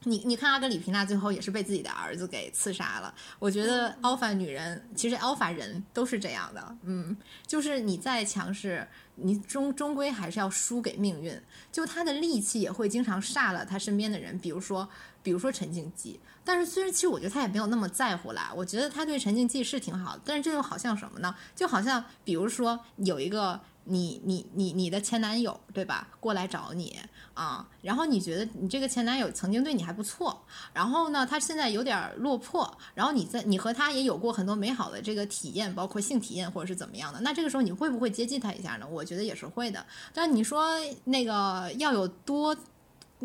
[0.05, 3.15] 你你看阿格里皮娜最后也是被自己的儿子给刺杀了。
[3.38, 8.87] 我觉得 alpha 女人其实 alpha 人都是这样的，嗯，就是你再强势，
[9.17, 11.41] 你终终归还是要输给命运。
[11.71, 14.88] 就她的力气也会经常煞了她身边的人，比如说
[15.23, 16.19] 比如说陈静姬。
[16.45, 20.23] 但是虽然其实我觉得她也没有那么在乎啦，我觉得她对陈静姬是挺好的。
[20.25, 21.35] 但是这又好像什么呢？
[21.55, 26.99] 就好像比如说有一个你你你你的前男友对吧，过来找你。
[27.35, 30.38] 啊，然后你觉得你这个前男友曾经对你还不错，
[30.75, 38.87] 然后呢，他现在有点落魄，然后你在你和他也有过很多美好的这个体验，包括性体验或者是怎么样的，那这个时候你会不会接近他一下呢？
[38.87, 39.83] 我觉得也是会的。
[40.12, 42.55] 但你说那个要有多？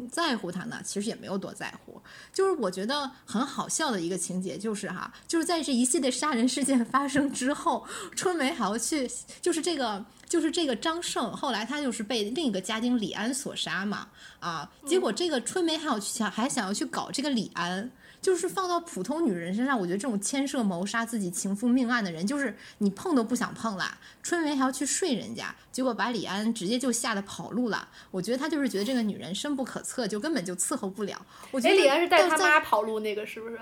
[0.07, 2.01] 在乎他呢，其实也没有多在乎。
[2.33, 9.09] 就是我觉得很好笑的一个情节，就是哈，就是在这一系列杀人事件发生之后，春梅还要去，
[9.41, 14.07] 就是这个，就是这个张胜，后来他就是被另一个家丁李安所杀嘛，
[14.39, 17.89] 啊，结果这个春梅还要去想，还想要去搞这个李安。
[18.21, 23.97] 就是放到普通女人身上，我觉得这种牵涉谋杀自己情妇命案的人，就是你碰都不想碰啦。
[24.21, 27.87] 春梅还要去睡人家，结果把李安直接就吓得跑路了。
[28.11, 31.25] 我觉得他就是觉得这个女人深不可测，就根本就伺候不了。
[31.51, 33.57] 我觉得李安是带他妈跑路那个是不是？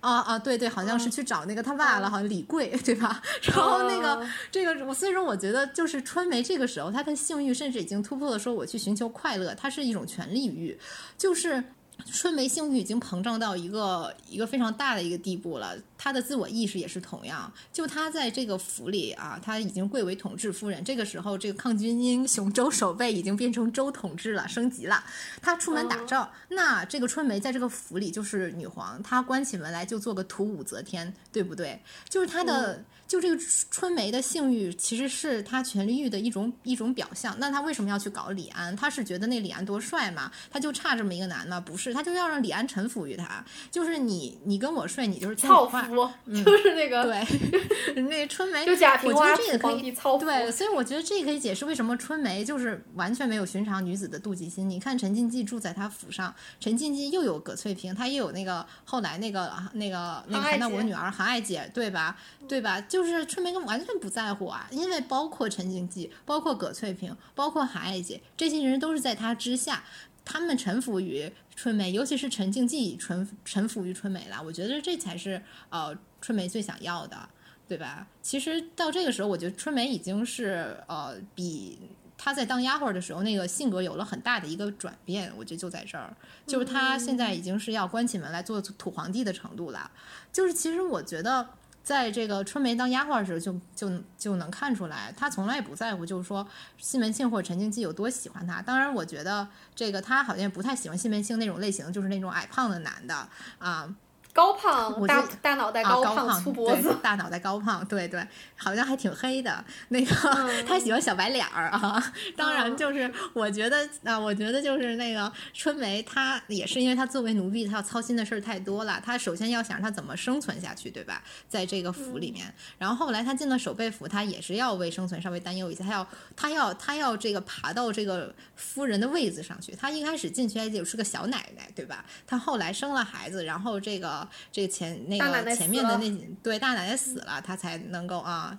[0.00, 3.22] 啊啊，对对，好像是去找那个他爸了，好像李贵对吧？
[3.42, 10.78] 然后那个这个，所以说我觉得就是春梅这个时候，她的性欲甚至已经突破了说我去寻求快乐，它是一种权利欲，
[11.16, 11.62] 就是。
[12.06, 17.52] 春梅性欲已经膨胀到一个一个非常大的一个地步了，她的自我意识也是同样。
[17.72, 20.82] 就她在这个府里啊，她已经贵为统治夫人。
[20.84, 25.02] 这个时候，这个抗军英雄周守备已经变成周统治了，升级了。
[25.40, 31.80] 她出门打仗，那这个春梅在这个府里就是女皇，她关起门来就做个图武则天，对不对？
[32.08, 32.84] 就是她的。
[33.14, 37.36] 就这个春梅的性欲，其实是她权力欲的一种一种表象。
[37.38, 38.74] 那她为什么要去搞李安？
[38.74, 40.28] 她是觉得那李安多帅嘛？
[40.50, 41.60] 她就差这么一个男的？
[41.60, 43.44] 不是，她就要让李安臣服于他。
[43.70, 48.66] 就是你，你跟我睡，你就是操夫， 就是那个对， 那春梅。
[48.66, 50.18] 就贾平凹可以操。
[50.18, 54.68] 对，所以我觉得这可以解释为什么春梅就是完全没有寻常女子的妒忌心。
[54.68, 62.16] 你看陈静姬住在他府上，陈静姬又有葛翠萍，她又有那个后来那个那个那个韩大国女儿韩爱姐，对吧？
[62.48, 62.80] 对吧？
[62.80, 69.82] 就是春梅根本完全不在乎啊，因为包括陈静济、包括葛翠萍、包括韩爱姐这些人都是在她之下，
[70.24, 74.42] 他们臣服于春梅，尤其是陈静济臣臣服于春梅了。
[74.44, 77.28] 我觉得这才是呃春梅最想要的，
[77.68, 78.06] 对吧？
[78.22, 81.78] 其实到这个时候，我觉得春梅已经是呃比
[82.16, 85.32] 她在当丫鬟的时候那个性格有了很大的一个转变。
[85.36, 86.14] 我觉得就在这儿，
[86.46, 89.90] 就是她现在已经是要关起门来做土皇帝的程度了。
[90.32, 91.48] 就是其实我觉得。
[91.84, 96.44] 在这个春梅当丫鬟时候，就就就能看出来，她从来也不在乎，就是说
[96.78, 98.62] 西门庆或者陈静姬有多喜欢她。
[98.62, 103.94] 当然，我觉得这个她好像不太喜欢西门庆那种类型，就是那种矮胖的男的啊。
[104.34, 109.64] 高胖大大脑袋高胖粗脖子，大脑袋高胖，对对，好像还挺黑的。
[109.90, 110.12] 那个
[110.66, 112.12] 他喜欢小白脸儿啊。
[112.36, 119.00] 当然，就是我觉得啊，我觉得就是那个春梅，她也是因为她作为奴婢，她要操心的事儿太多了。
[119.06, 121.22] 她首先要想她怎么生存下去，对吧？
[121.48, 125.84] 在这个府里面，然后后来她进了守备府，她也是要为生存稍微担忧一下。
[125.84, 129.76] 她要她要她要这个爬到这个夫人的位子上去。
[129.76, 132.04] 她一开始进去还就是个小奶奶，对吧？
[132.26, 134.23] 她后来生了孩子，然后这个。
[134.52, 136.10] 这个前那个前面的那
[136.42, 138.58] 对大奶奶死了，她才能够啊，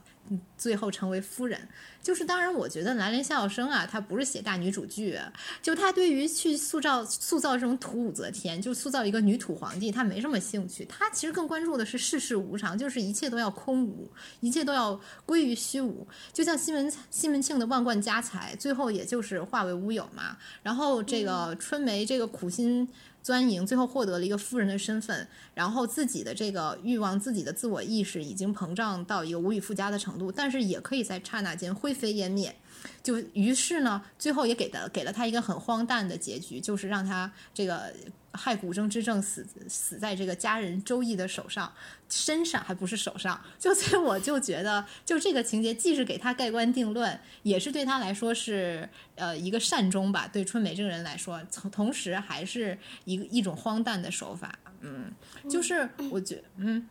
[0.57, 1.67] 最后成为夫人。
[2.01, 5.19] 就是当然，我觉得兰陵笑笑生啊，他不是写大女主剧，
[5.59, 10.85] 就他对于去塑造塑造这种土武则天，就塑造一个女土皇帝，他没什么兴趣。
[10.85, 14.07] 他其实更关注的是世事无常，就是一切都要空无，
[14.39, 16.07] 一切都要归于虚无。
[16.31, 20.37] 就像西门西门庆的万贯家财，最后也就是化为乌有嘛。
[20.61, 22.87] 然后这个春梅这个苦心。
[23.25, 32.55] 钻营，最后获得了一个夫人的身份，然后自己的这个欲望、自己的自我意识已经膨胀到一个无以复加的程度，但是也可以在刹那间灰飞烟灭。
[33.03, 37.93] 就于是呢，最后也给的给了他一个很荒诞的结局，就是让他这个。
[38.37, 41.71] 害古筝之症死死在这个家人周易的手上，
[42.09, 50.27] 身上还不是手上，就 所以我就觉得，就这个情节既是给他盖棺定论，也是对他来说是呃一个善终吧。
[50.27, 54.53] 对春梅这个人来说，同同时还是一个一种荒诞的手法。
[54.81, 55.09] 嗯，
[55.49, 56.89] 就是我觉嗯。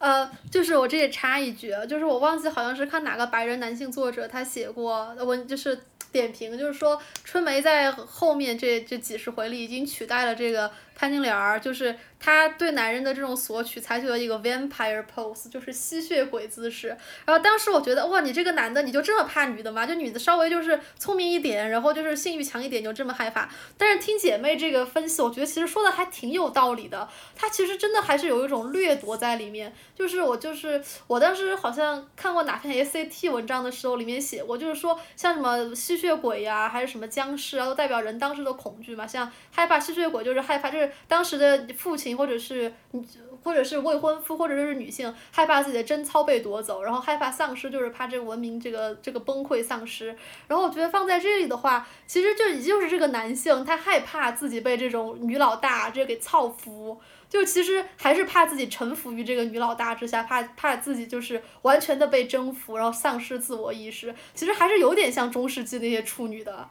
[0.00, 5.78] 呃，就是我这也插一句，就是我忘记好像是看哪个白人男性作者他写过文，就是
[6.10, 11.94] 点评，就是说春梅在后面这这几十回里已经取代了这个潘金莲儿，就是。
[12.22, 16.88] 他对男人的这种索取，采取了一个 vampire pose，就是吸血鬼姿势。
[17.24, 19.86] 然后当时我觉得，哇，你这个男的，你就这么怕女的吗？
[19.86, 23.48] 就女的稍微就是聪明一点，然后就是性欲强一点，就这么害怕？
[23.78, 27.08] 但是听姐妹这个分析，我觉得其实说的还挺有道理的。
[27.34, 29.74] 他其实真的还是有一种掠夺在里面。
[29.94, 39.06] 就是我就是我当时好像看过哪篇 SAT 文章的时候，里面写过，就是说像什么吸血鬼呀，还是什么僵尸啊，都代表人当时的恐惧嘛。
[39.06, 42.09] 像害怕吸血鬼，就是害怕，就是当时的父亲。
[42.14, 43.06] 或者是你，
[43.42, 50.16] 或者是未婚夫，或者说是女性，害怕自己的贞操被夺走，然后害怕丧失，就是怕这个文明这个这个崩溃丧失。
[50.46, 64.14] 然后我觉得放在这里的话，其实就就是这个男性，他害怕自己被这种女老大这给操服，就其实还是怕自己臣服于这个女老大之下，怕怕自己就是完全的被征服，然后丧失自我意识。
[64.34, 66.68] 其实还是有点像中世纪那些处女的。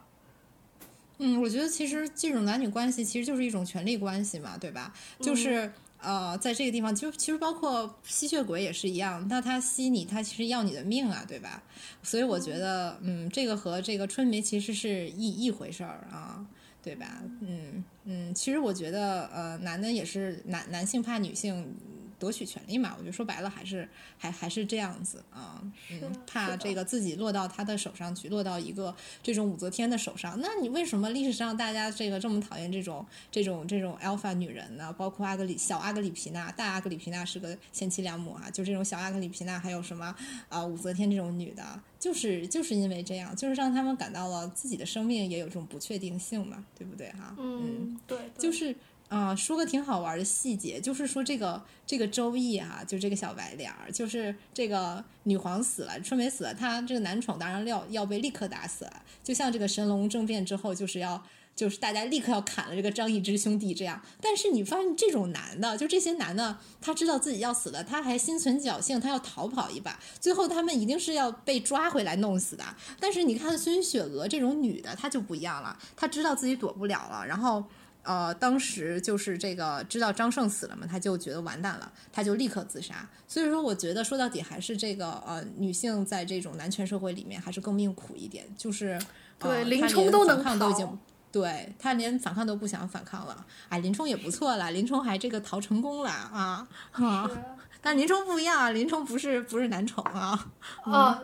[1.22, 4.92] 嗯，我觉得其实这种男女关系其实就是一种权力关系嘛，对吧？
[5.20, 11.62] 就是呃，在这个地方，就其实包括吸血鬼也是一样，那他吸你，他其实要你的命啊，对吧？
[12.02, 16.44] 所以我觉得，嗯，这个和这个春梅其实是一一回事儿啊，
[16.82, 17.22] 对吧？
[17.42, 21.76] 嗯嗯，其实我觉得，呃，男的也是男男性怕女性。
[22.20, 30.38] 夺取权利嘛，我就说白了，还是还还是这样子啊，嗯，怕这个自己落到他的手上去，落到一个这种武则天的手上。
[30.40, 34.92] 那你为什么历史上大家这个这么讨厌这种这种这种 alpha 女人呢？
[34.92, 40.14] 包括阿格里小阿格里皮娜，大阿格里皮娜是个贤妻良母啊，就这种小阿格里皮娜，还有什么
[40.50, 47.34] 啊武则天这种女的，就是就是因为这样，就是让他们感到了自己的生命也有这种不确定性嘛，对不对哈？
[47.38, 48.76] 嗯，对，就是。
[49.10, 61.20] 啊，说个挺好玩的细节，就是说这个这个周易啊，就这个小白脸儿，就是这个女皇死了，春梅死了，他这个男宠当然要要被立刻打死了，就像这个神龙政变之后，就是要
[61.56, 64.00] 就是大家立刻要砍了这个张易之兄弟这样。
[64.20, 72.64] 但是你发现这种男的，就这些男的，他知道自己要死了，他还心存侥幸，他要逃跑一把，最后他们一定是要被抓回来弄死的。
[73.00, 77.64] 但是你看孙雪娥这种女的，她就不一样了，她知道自己躲不了了，然后。
[78.10, 83.08] 呃，当时就是这个知道张胜死了嘛，他就觉得完蛋了，他就立刻自杀。
[83.28, 88.44] 所以说，我觉得说到底还是这个呃，女性在这种男权社会里面还是更命苦一点。
[88.56, 89.00] 就是
[89.38, 90.98] 对林冲都能抗都已经
[91.30, 93.46] 对他连反抗都不想反抗了。
[93.68, 97.30] 哎，林冲也不错了，林冲还这个逃成功了啊啊！
[97.80, 100.50] 但林冲不一样啊，林冲不是不是男宠啊
[100.82, 101.22] 啊。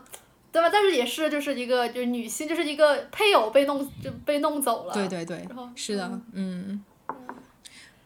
[0.57, 0.71] 对吧？
[0.73, 4.95] 但是也是，就是一个就是女性，就是一个配偶被弄就被弄走了。
[4.95, 6.83] 对对对，是的，嗯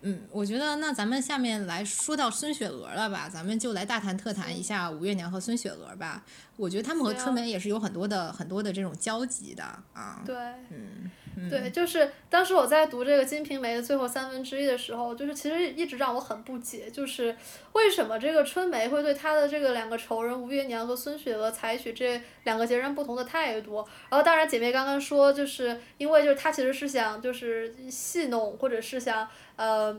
[0.03, 6.25] 嗯，我觉得那咱们下面来说到孙雪娥了吧，咱们就来大谈特谈一下吴月娘和孙雪娥吧。
[6.57, 10.21] 我觉得他们和春梅也是有很多的很多的这种交集的啊。
[10.27, 10.35] 对，
[10.71, 11.09] 嗯。
[11.49, 17.35] 对，就是当时我在读这个《金瓶梅》的最后三分之一的时候，就是其实一直让我很不解，就是
[17.73, 23.77] 为什么这个春梅会对她的这个两个仇人吴月娘和孙雪娥采取这两个截然不同的态度。
[24.11, 29.99] 然后，当然姐妹刚刚说，就是因为就是她其实是想就是戏弄，或者是想呃，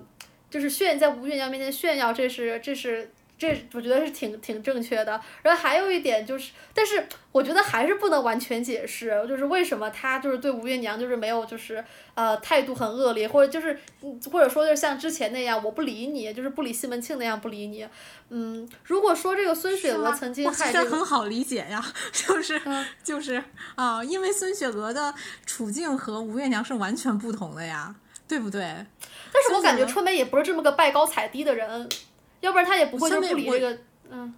[0.49, 3.11] 就是炫在吴月娘面前炫耀，这是这是。
[3.41, 13.79] 这我觉得是挺挺正确的，然后还有一点就是，但是我觉得还是不能完全解释，就是为什么他就是对吴月娘就是没有就是呃态度很恶劣，或者就是
[14.31, 17.87] 或者说就是像之前那样我不理你，就是不理西门庆那样不理你。
[18.29, 22.61] 嗯，如果说这个孙雪娥曾经害这个，很好理解呀， 就是
[23.03, 25.11] 就是啊，因为孙雪娥的
[25.47, 27.95] 处境和吴月娘是完全不同的呀，
[28.27, 28.61] 对不对？
[29.33, 31.89] 但是我感觉春梅也不是这么个拜高踩低的人。
[32.41, 33.77] 要不然他也不会就不理这个，
[34.09, 34.33] 嗯，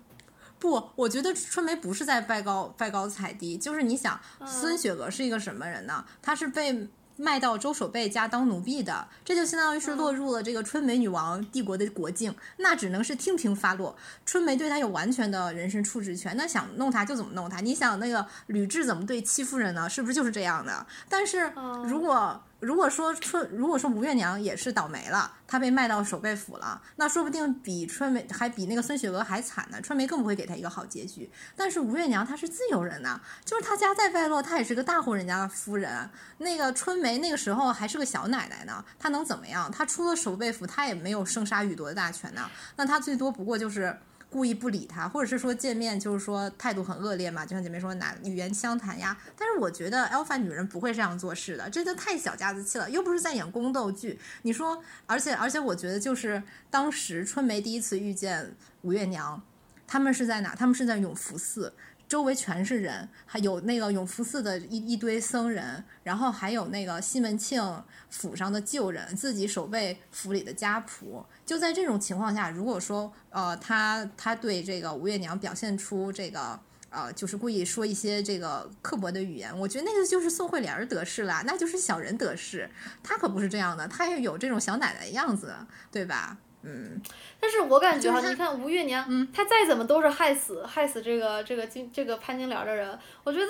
[0.59, 6.05] 不，我觉得春梅不是在拜高拜高踩低，就是你想，孙雪娥是一个什么人呢？
[6.21, 13.95] 她是被卖到周守备家当奴婢的，这就相当于是落入了这个春梅女王帝国的国境，那只能是听凭发落。
[14.25, 17.61] 春梅对她有完全的人身处置权，那想弄她就怎么弄她。
[17.61, 19.89] 你想那个吕雉怎么对戚夫人呢？
[19.89, 20.85] 是不是就是这样的？
[21.07, 21.53] 但是
[21.85, 22.43] 如果。
[22.63, 29.81] 如果说春，如果说吴月娘也是倒霉了，她被卖到守备府了，那说不定比春梅还比那个孙雪娥还惨呢。
[29.81, 31.29] 春梅更不会给她一个好结局。
[31.57, 36.09] 但是吴月娘她是自由人呐，就是她家再败落，她也是个大户人家的夫人。
[36.37, 39.69] 那个春梅那个时候还是个小奶奶呢，她能怎么样？
[39.69, 42.49] 她出了守备府，她也没有生杀予夺的大权呢。
[42.77, 43.95] 那她最多不过就是。
[44.33, 49.15] 故意不理他，或者是说见面就是说态度很恶劣嘛，就像姐妹说拿语言相谈呀。
[49.37, 54.19] 但是我觉得 alpha 女人不会这样做事的，这就太小家子气了，又不是在演宫斗剧。
[54.41, 59.39] 你说，而且而且我觉得就是当时春梅第一次遇见吴月娘，
[59.85, 60.55] 他们是在哪？
[60.55, 61.71] 他们是在永福寺。
[62.07, 71.23] 周围全是人，还有那个永福寺的一一堆僧人，然后还有那个西门庆府上的旧人，自己守卫府里的家仆。
[71.45, 82.69] 就在这种情况下，如果说呃他他对这个吴月娘表现出这个呃就是故意说一些这个刻薄的语言，我觉得那个就是宋慧莲得势了，那就是小人得势。
[83.01, 85.55] 他可不是这样的，他也有这种小奶奶样子，
[85.91, 86.37] 对吧？
[86.63, 87.01] 嗯，
[87.39, 92.97] 但是我感觉哈，你看吴月娘，她再怎么都是害死害死这个这个金这个潘金莲的人。
[93.25, 93.47] 我觉得，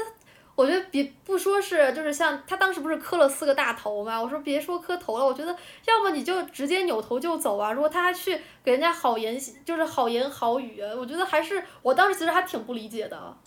[0.56, 4.20] 我觉得比不说是就是像她当时不是磕了四个大头吗？
[4.20, 5.56] 我说别说磕头了，我觉得
[5.86, 7.72] 要么你就直接扭头就走啊。
[7.72, 13.38] 如果他还去给人家好言就是好言好语，我觉得还是我当时其实还挺不理解的。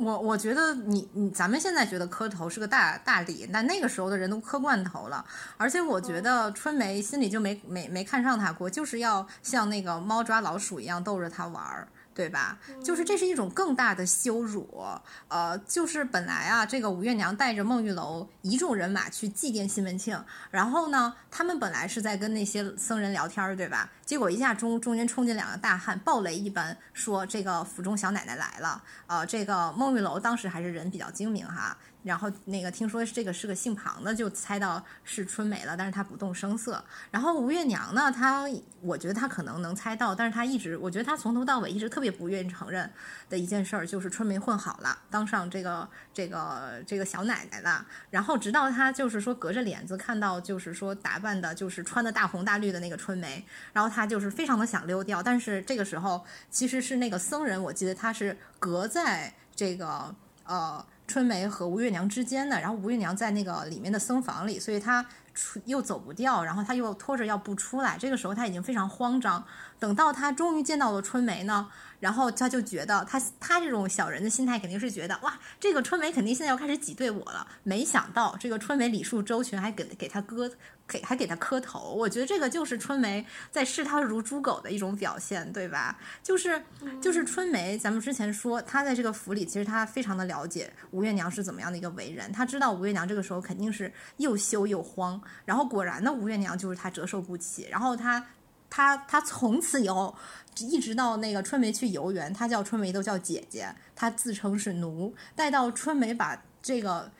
[0.00, 5.22] 我我觉得你你咱们现在觉得磕头是个大大礼，但那个时候的人都磕惯头了，
[5.58, 11.86] 而且我觉得春梅心里就没没没看上他过，就是要像那个猫抓老鼠一样逗着他玩儿。
[12.20, 12.58] 对吧？
[12.84, 14.84] 就是这是一种更大的羞辱，
[15.28, 23.88] 呃，就是本来啊，这个吴月娘带着孟玉楼一众人马去祭奠西门庆，然后呢，他们本来是在跟那些僧人聊天儿，对吧？
[24.04, 31.74] 结果一下中中间冲进两个大汉，暴雷一般说这个府中小奶奶来了，呃，这个孟玉楼当时还是人比较精明哈。
[32.02, 36.82] 然后那个听说这个是个姓庞的，就猜到是春梅了，但是他不动声色。
[37.10, 38.46] 然后吴月娘呢，她
[38.80, 42.90] 我觉得她可能能猜到，但是她一直，我觉得她从头到尾一直特别不愿意承认
[43.28, 47.84] 的一件事儿，就是春梅混好了，当上这个这个这个小奶奶了。
[48.10, 60.82] 然后直到她就是说隔着帘子看到，就是说打扮的，就是穿的大红大绿的那个春梅，然后她就是非常的想溜掉，但是这个时候其实是那个僧人，我记得他是隔在这个呃。
[61.10, 65.04] 春梅和吴月娘之间的，然后吴月娘在那个里面的僧房里，所以她
[65.34, 67.98] 出又走不掉，然后她又拖着要不出来。
[67.98, 69.44] 这个时候她已经非常慌张。
[69.80, 71.68] 等到她终于见到了春梅呢，
[72.00, 77.46] 然后他就觉得，他他这种小人的心态肯定是觉得，哇，这个春梅肯定现在要开始挤兑我了。
[77.62, 80.50] 没想到这个春梅礼数周全，还给给他哥。
[80.90, 85.96] 给还给他磕头，我觉得这个就是春梅在视他如猪狗的一种表现，对吧？
[86.20, 86.60] 就是
[87.00, 98.26] 就是春梅，咱们之前说她在这个府里，其实她非常的了解吴月娘是怎么样的一个为人，她知道吴月娘这个时候肯定是又羞又慌，然后果然呢吴月娘就是她折寿不起，然后她
[98.70, 100.16] 她她从此以后
[100.60, 107.10] 一直到那个春梅去游园，她叫春梅都叫姐姐，她自称是奴，待到春梅把这个。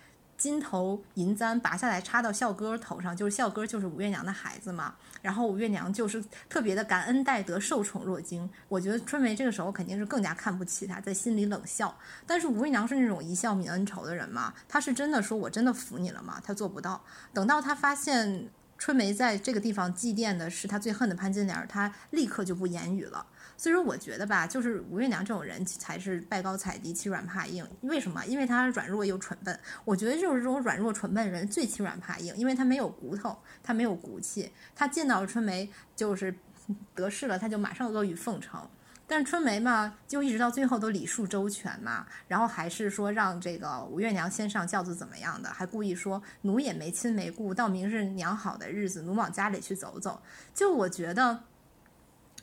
[0.41, 4.95] 金头银簪拔下来插到孝哥头上，就是孝哥就是吴月娘的孩子嘛。
[5.21, 8.49] 然后吴月娘就是特别的感恩戴德，受宠若惊。
[8.67, 11.95] 我觉得春梅这个时候肯定是更加看不起他，在心里冷笑。
[12.27, 16.41] 但是吴月娘是那种一笑泯恩仇的人嘛，她是真的说我真的服你了吗？
[16.43, 17.05] 她做不到。
[17.35, 18.49] 等到她发现
[18.81, 23.25] 春梅在这个地方祭奠的是她最恨的潘金莲，她立刻就不言语了。
[23.55, 27.63] 所以说，我觉得吧，就是吴月娘这种人才是拜高踩低、欺软怕硬。
[27.83, 28.25] 为什么？
[28.25, 29.61] 因为她软弱又蠢笨。
[29.85, 34.51] 我觉得就是这种软弱蠢笨人最欺软怕硬，因为他没有骨头，他没有骨气。
[34.75, 36.35] 他见到春梅就是
[36.97, 38.67] 得势了，他就马上阿谀奉承。
[39.11, 50.23] 但是春梅嘛，就一直到最后都礼数周全嘛，然后还是说让这个吴月娘先上轿子怎么样的，还故意说奴也没亲没故，到明日娘好的日子，奴往家里去走走。
[50.55, 51.41] 就我觉得。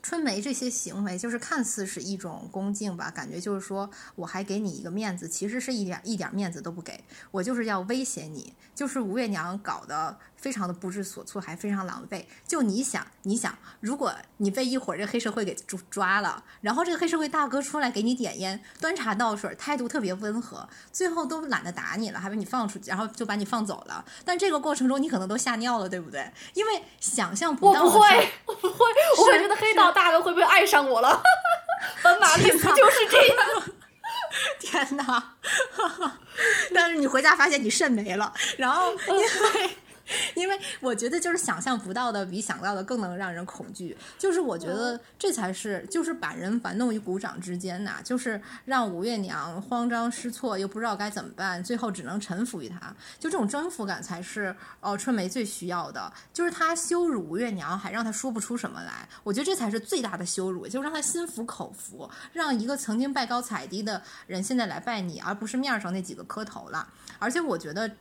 [0.07, 10.17] 春梅这些行为，就是看似是一种恭敬吧，感觉就是说我还给你一个面子，其实是一点一点面子都不给我，就是要威胁你，就是吴月娘搞得。
[10.37, 12.23] 非常的不知所措，还非常狼狈。
[12.47, 24.05] 就你想，你想，如果你被一会儿这黑社会给抓抓了，然后这个黑社会大哥出来给你点烟、端茶倒水，态度特别温和，最后都懒得打你了，还把你放出去，然后就把你放走了。
[24.23, 26.31] 但这个过程中，你可能都吓尿了，对不对？
[26.53, 27.83] 因为想象不到。
[27.83, 28.85] 我不会，我不会，
[29.17, 31.21] 我会觉得黑道大哥会不会爱上我了？
[32.03, 33.37] 本马丽斯就是这样。
[34.59, 35.35] 天哪！
[36.73, 39.69] 但是你回家发现你肾没了，然后因为。
[40.35, 43.97] 因为我觉得就是想象不到的，比想到的更能让人恐惧。
[44.17, 47.99] 就是我觉得这才是，就是把人玩弄于股掌之间呐。
[48.03, 52.93] 就是让吴月娘慌张失措，又不知道该怎么办，最后只能臣服于他。
[53.19, 56.11] 就这种征服感才是，哦，春梅最需要的。
[56.33, 59.07] 就是他羞辱吴月娘，还让他说不出什么来。
[59.23, 66.87] 我觉得这才是最大的羞辱，就让他心服口服，让一个曾经拜高踩低的人现在来拜你，而不是面上那几个磕头了。
[67.19, 67.91] 而且我觉得。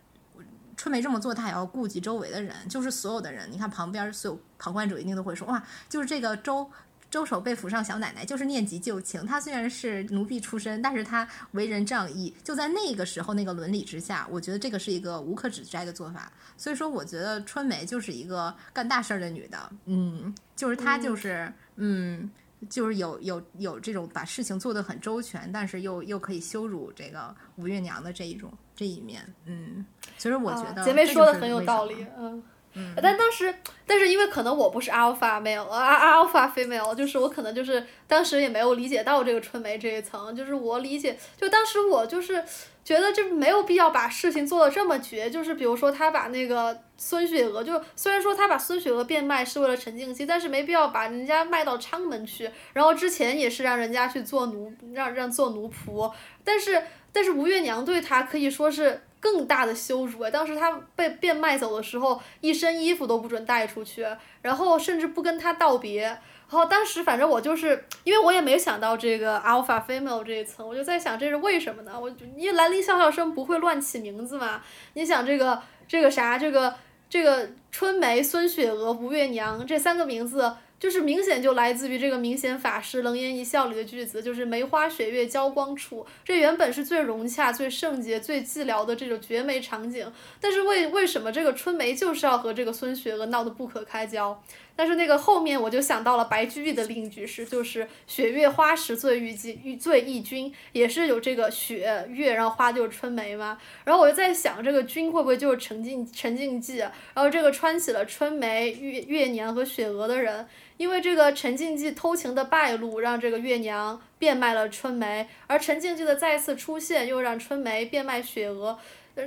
[0.77, 3.49] 春梅这么做，她也要顾及周围的人，就是所有的人。
[3.51, 6.69] 你看旁边所有旁观者一定都会说：“哇，就是这个周。”
[7.09, 12.35] 周守备府上小奶奶就是念及旧情，她虽然是奴婢出身，但是她为人仗义。
[12.43, 16.31] 就在那个时候那个伦理之下，我觉得这个是一个无可指摘的做法。
[16.57, 22.29] 所以说，我觉得春梅就是一个干大事儿的女的，嗯，就是她就是嗯。
[22.71, 29.85] 就是有有有这种把事情做得很周全，但是又又可以羞辱这个吴月娘的这一种这一面，嗯，
[30.19, 32.43] 其实我觉得姐妹说的很有道理，嗯
[33.03, 33.55] 但当时
[33.87, 42.45] 但是因为可能我不是 alpha male 啊 alpha female，就是我可能就是当时也没有理解到这个春梅这一层，就是我理解，就当时我就是。
[42.87, 52.49] 觉得这没有必要把事情做的这么绝，就是比如说他把那个孙雪娥，就虽然说他把孙雪娥变卖是为了陈静熙，但是没必要把人家卖到昌门去。
[52.73, 56.09] 然后之前也是让人家去做奴，让让做奴仆。
[56.45, 56.81] 但是
[57.13, 60.31] 但是吴月娘对他可以说是更大的羞辱。
[60.31, 64.07] 当时他被变卖走的时候，一身衣服都不准带出去，
[64.41, 66.03] 然后甚至不跟他道别。
[66.03, 66.21] 然
[66.51, 71.99] 后当时反正我就是因为我也没想到这个 alpha female 这一层，我就在想这是为什么呢？
[72.01, 74.63] 我因为兰陵笑笑生不会乱起名字嘛。
[74.95, 76.73] 你想这个这个啥这个
[77.11, 80.53] 这个春梅、孙雪娥、吴月娘这三个名字。
[80.79, 94.43] 就是明显就来自于这个明显法师冷眼一笑里的句子，就是梅花雪月交光处，这原本是最融洽、最圣洁、最寂寥的这种绝美场景，但是为为什么这个春梅就是要和这个孙雪娥闹得不可开交？
[94.77, 103.59] 但是那个后面我就想到了白居易的另一句诗，就是雪月花时最欲君，最忆君，也是有这个雪月，然后花就是春梅嘛。
[103.85, 106.77] 然后我就在想，这个君会不会就是陈静陈静姬？
[106.77, 110.47] 然后这个穿起了春梅、月月娘和雪娥的人。
[110.77, 118.79] 因为这个陈静姬偷情的败露，让这个月娘变卖了春梅，而陈静姬的再次出现，又让春梅变卖雪娥。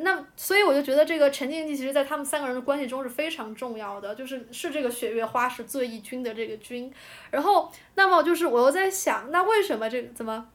[0.03, 6.93] 那所以我就觉得这个陈静姬其实在他们三个人的关系中是非常重要的，就是是这个雪月花是最忆君的这个君。
[7.31, 10.45] 然后，那么就是我又在想，那为什么这怎么？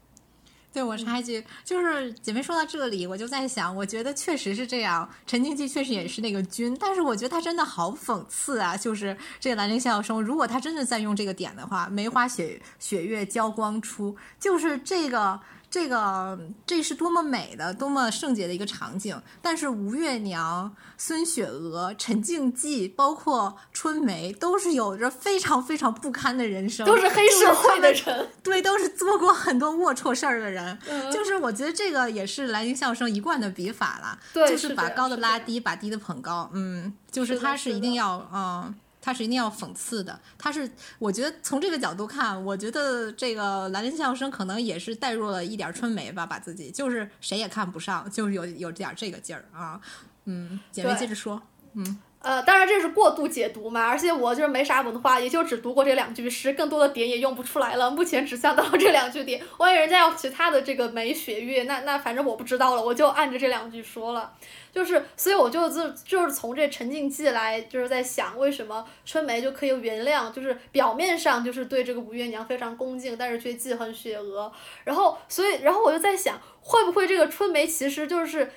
[0.73, 8.77] 对我插一句，就是姐妹说到这里，我就在想，我觉得确实是这样，陈静姬确实也是那个君，但是我觉得他真的好讽刺啊！
[8.77, 15.41] 就是这个兰陵笑笑生，如果他真的在用这个点的话，梅花雪雪月交光出，就是这个。
[15.75, 30.79] 这个这是多么美的、多么圣洁的一个场景，但是吴月娘、孙雪娥、陈静姬，包括春梅，都是有着非常非常不堪的人生，都是黑社会的人， 对，都是做过很多龌龊事儿的人。
[31.13, 34.17] 就是我觉得这个也是兰陵笑声一贯的笔法了，
[34.49, 36.49] 就是把高的拉低，把低的捧高。
[36.53, 38.73] 嗯，就是他是一定要嗯。
[39.05, 40.67] 他是一定要讽刺的，他是
[40.99, 49.79] 我觉得从这个角度看，我觉得这个兰陵笑声可能也是带入了一点春梅吧，把自己就是谁也看不上，就是有有点这个劲儿啊，
[50.25, 51.43] 嗯，姐妹接着说，
[51.75, 51.99] 嗯。
[52.25, 57.91] 呃，当然这是过度解读嘛，而且我就是没啥文化，也就只读过这两句诗，更多的点也用不出来了。
[57.91, 64.33] 目前只想到这两句点，万一人家要其他的这个梅雪月，那那反正我不知道了，我就按着这两句说了。
[64.73, 74.51] 就是，所以我就就就是从这陈静记来，就是在想为什么春梅就可以原谅，就是表面上就是对这个吴月娘非常恭敬，但是却记恨雪娥。
[74.85, 78.51] 然后，所以，然后我就在想，会不会这个春梅其实就是。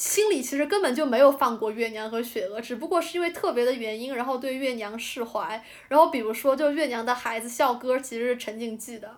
[0.00, 5.62] 心里其实根本就没有放过月娘和雪娥，只不过是因为特别的原因，然后对月娘释怀。
[5.88, 9.14] 然后比如说，就月娘的孩子孝哥其实是陈静记的。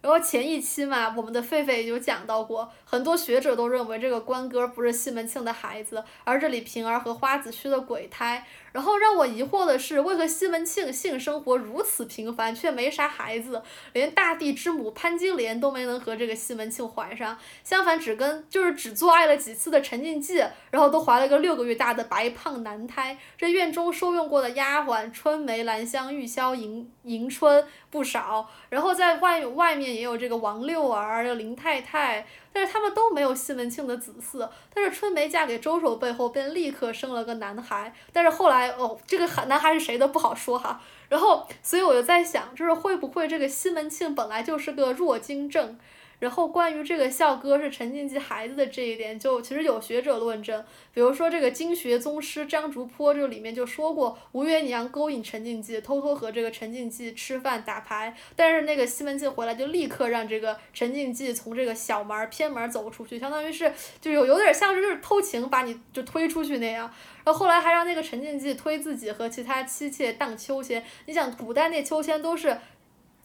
[0.00, 8.44] 然后前一期嘛，我们的狒狒有讲到过，很多学者都认为这个官哥不是西门庆的孩子，而这里平儿和花子虚的鬼胎。
[8.74, 13.62] 然后让我疑惑的是，为何西门庆性生活如此平凡，却没啥孩子，
[13.92, 20.38] 连大地之母潘金莲都没能和这个西门庆怀上，相反只跟就是只做爱了几次的陈静姬，
[20.72, 23.16] 然后都怀了个六个月大的白胖男胎。
[23.38, 32.26] 这院中收用过的丫鬟春梅、兰香、玉箫、迎迎春不少，然后在外外面也有这个王六儿、林太太。
[32.54, 40.80] 但是他们都没有西门庆的子嗣，但是春梅嫁给周守背后便立刻生了个男孩，但是后来哦，这个男孩是谁的不好说哈。
[41.08, 45.76] 然后，所以我就在想，就是会不会这个西门庆本来就是个弱精症？
[46.24, 50.64] 然后关于这个笑歌是陈静姬孩子的这一点，就其实有学者论证，
[50.94, 63.70] 比如说这个经学宗师张竹坡这里面就说过，吴月娘勾引陈静姬，偷偷和这个陈静姬吃饭打牌，但是那个西门庆回来就立刻让这个陈静姬从这个小门偏门走出去，相当于是
[64.00, 66.90] 就有有点像是就是偷情把你就推出去那样，
[67.22, 72.56] 然后后来还让那个陈静姬推自己和其他妻妾荡秋千，你想古代那秋千都是。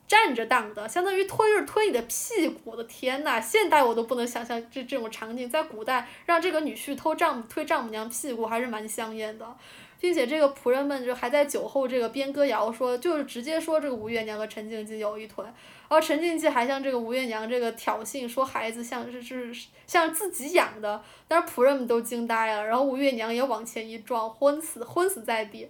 [0.10, 3.39] 站着荡的，相当于推着推你的屁股，我的天呐！
[3.39, 9.55] 现代我都不能想象这这种场景，在古代让这个女婿偷丈母推丈母娘屁股还是蛮香艳的。
[10.01, 15.53] 并且这个仆人们就还在酒后这个编歌谣，说就是直接说这个吴月娘和陈静姬有一腿，然
[15.89, 19.53] 后陈静姬还向这个吴月娘这个挑衅，说孩子像是是
[19.86, 25.70] 像自己养的，但是仆人们都惊呆了，然后吴月娘也往前一撞，昏死昏死在地。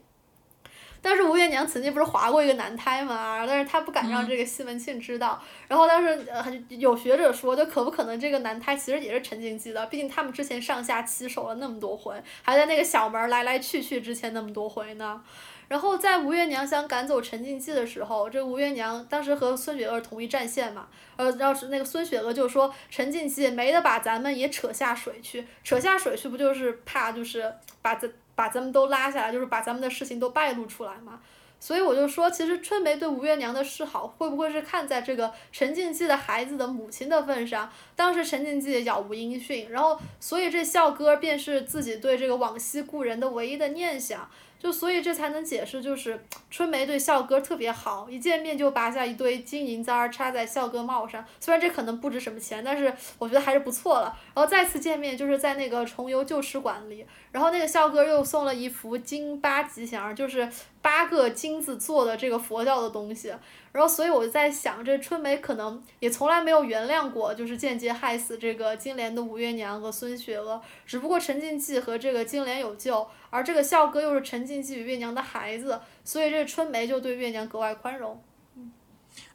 [1.02, 5.42] 但是吴月娘曾经不是怀过一个男胎嘛，但是她不敢让这个西门庆知道。
[5.68, 9.86] 然后当时呃有学者说，就可不可能这个男胎其实也是陈静姬的？
[9.86, 15.22] 毕竟他们之前上下其手了那么多回，还在那个小门来来去去之前那么多回呢。
[15.70, 28.12] 然后在吴月娘想赶走陈静记的时候，这吴月娘当时和孙雪娥同一战线嘛，呃，要是那个孙雪娥就说陈静记没得把咱们也扯下水去，扯下水去不就是怕就是把咱。
[28.40, 31.20] 把咱们都拉下来，就是把咱们的事情都败露出来嘛。
[31.60, 37.70] 所以我就说，其实春梅对吴月娘的示好，会不会是看在这个陈静姬的孩子的母亲的份上？
[37.98, 44.30] 当时陈静姬也杳无音讯，然后所以这校歌便是自己对这个往昔故人的唯一的念想。
[44.60, 51.24] 就所以这才能解释，就是春梅对笑哥特别好，一见面就拔下一堆金银簪插在笑哥帽上。
[51.40, 54.14] 虽然这可能不值什么钱，但是我觉得还是不错了。
[54.36, 60.48] 然后再次见面就是在那个重游旧使馆里，然后那个笑哥又送了一幅金八吉祥，就是
[60.82, 63.34] 八个金子做的这个佛教的东西。
[63.72, 70.62] 然后所以我就在想，这春梅可能也从来没有原谅过，就是间接害死这个金莲的吴月娘和孙雪娥。
[70.86, 73.08] 只不过陈静姬和这个金莲有救。
[73.32, 78.20] 而这个孝哥又是陈静姬与月娘的孩子，所以这春梅就对月娘格外宽容。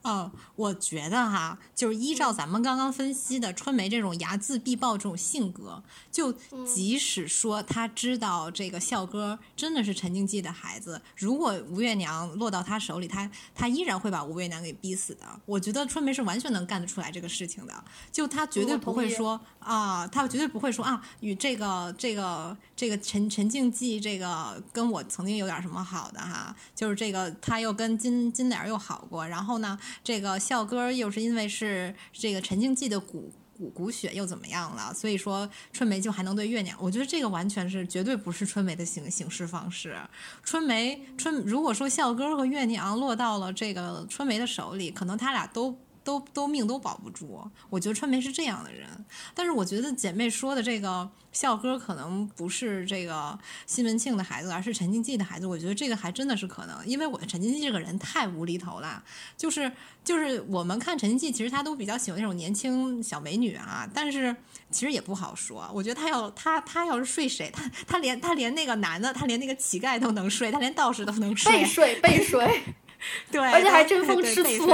[0.05, 5.83] 嗯，我觉得哈，就是依照咱们刚刚分析的春梅这种睚眦必报这种性格，
[6.13, 6.31] 就
[6.67, 15.25] 即使说他知道这个孝哥真的是陈静姬的孩子，如果吴月娘落到他手里，他他依然会把吴月娘给逼死的。
[15.47, 29.79] 我觉得春梅是完全能干得出来这个事情的，就他绝对不会说啊，他绝对不会说啊，与这个这个这个陈陈静姬这个跟我曾经有点什么好的哈，就是这个他又跟金金莲又好过，然后呢？
[30.05, 34.93] 这个笑歌又是因为是这个陈静姬的骨骨骨血又怎么样了？
[34.93, 39.97] 所以说春梅就还能对月娘，我觉得这个完全是绝对不是春梅的行行事方式。
[40.43, 45.79] 春梅春如果说笑歌和月娘落到了这个春梅的手里，可能他俩都。
[46.05, 48.87] 都都命都保不住，我觉得川梅是这样的人，
[49.35, 53.37] 但是我觉得姐妹说的这个笑哥可能不是这个
[53.67, 55.47] 西门庆的孩子，而是陈静姬的孩子。
[55.47, 59.03] 我觉得这个还真的是可能，因为我陈静姬这个人太无厘头了，
[59.37, 59.73] 就是
[60.05, 64.37] 就是我们看陈静姬，其实他都比较喜欢那种年轻小美女啊，但是
[64.71, 65.67] 其实也不好说。
[65.73, 72.63] 我觉得他要他他要是睡谁，他他连他连那个男的，他连那个乞丐都能睡，他连道士都能睡，被睡被睡，
[73.33, 74.71] 对，而且还争风吃醋。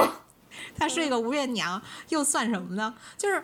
[0.76, 2.94] 她是一个吴月娘，又算什么呢？
[3.16, 3.42] 就是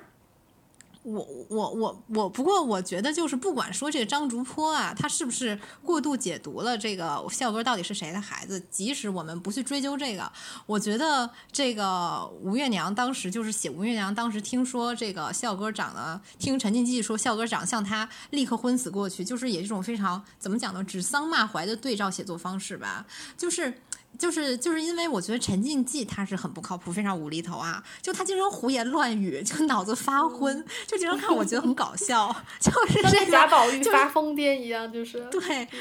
[1.03, 8.61] 我我我我，不过我觉得就是不管说这个张竹坡啊，他是不是过度解读了这个笑哥到底是谁的孩子？
[8.73, 10.33] 即使我们不去追究这个，
[10.67, 20.83] 我觉得这个吴月娘当时就是写吴月娘当时听说这个笑哥长得，听陈静姬说笑哥长得像他，立刻昏死过去，就是也是一种非常怎么讲呢？
[20.83, 23.07] 指桑骂槐的对照写作方式吧，
[23.37, 23.81] 就是。
[24.19, 27.83] 就是就是因为我觉得陈静姬他是很不靠谱，非常无厘头啊！
[28.01, 35.41] 就他经常胡言乱语，就脑子发昏，就经常看我觉得很搞笑， 就是跟贾宝玉发疯癫一样，就是对，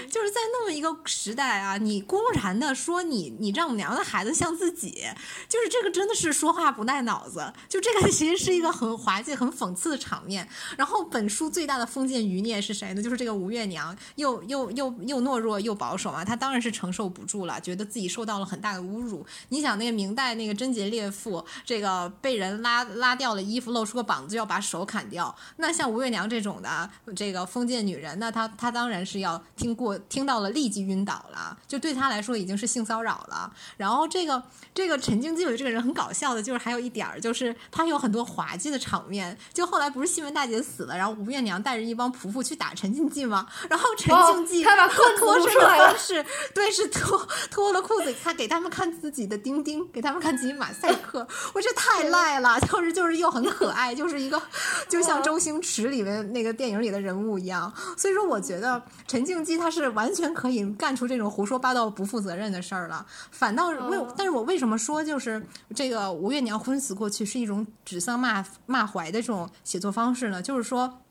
[0.10, 5.06] 就是在那么一个时代啊，你公然的说你你丈母娘的孩子像自己，
[5.48, 10.48] 就是这个真的是说话不带脑子，就这个其实是一个很滑稽、很讽刺的场面。
[10.78, 13.02] 然后本书最大的封建余孽是谁呢？
[13.02, 18.25] 就是这个吴月娘，又又又又懦弱又保守嘛，她当然是承受不住了，觉得自己受。
[18.26, 19.26] 到了很大的侮辱。
[19.50, 25.34] 你想，那个明代那个贞洁烈妇，这个被人拉拉掉了衣服，露出个膀子就，要把手砍掉。
[25.58, 33.52] 那像吴月娘这种的这个封建女人，那她她当然是要听过听到了立即晕倒了，就对她来说已经是性骚扰了。
[33.78, 34.42] 然后这个
[34.74, 39.38] 这个陈经济这个人很搞笑的，就是还有一点儿，就是他有很多滑稽的场面。
[39.54, 43.48] 就后来不是西门大姐死了，然后吴月娘带着一帮仆妇去打陈经济吗？
[43.70, 48.05] 然后陈经济他把裤子脱出来了，是对，是脱脱了裤子。
[48.14, 54.42] 他给他们看自己的丁丁，给他们看自己马赛 克，我这太赖了，就是就是又很可爱，就是一个
[54.90, 57.72] 就像周星驰里面那个电影里的人物一样。
[57.98, 63.06] 所以说，我觉得陈静姬他是完全可以干出这种胡说八道、不负责任的事儿了。
[63.32, 70.42] 反倒为，但是我为什么说就是这个吴月娘昏死过去是一种指桑骂骂槐的这种写作方式呢？
[70.42, 71.02] 就是说。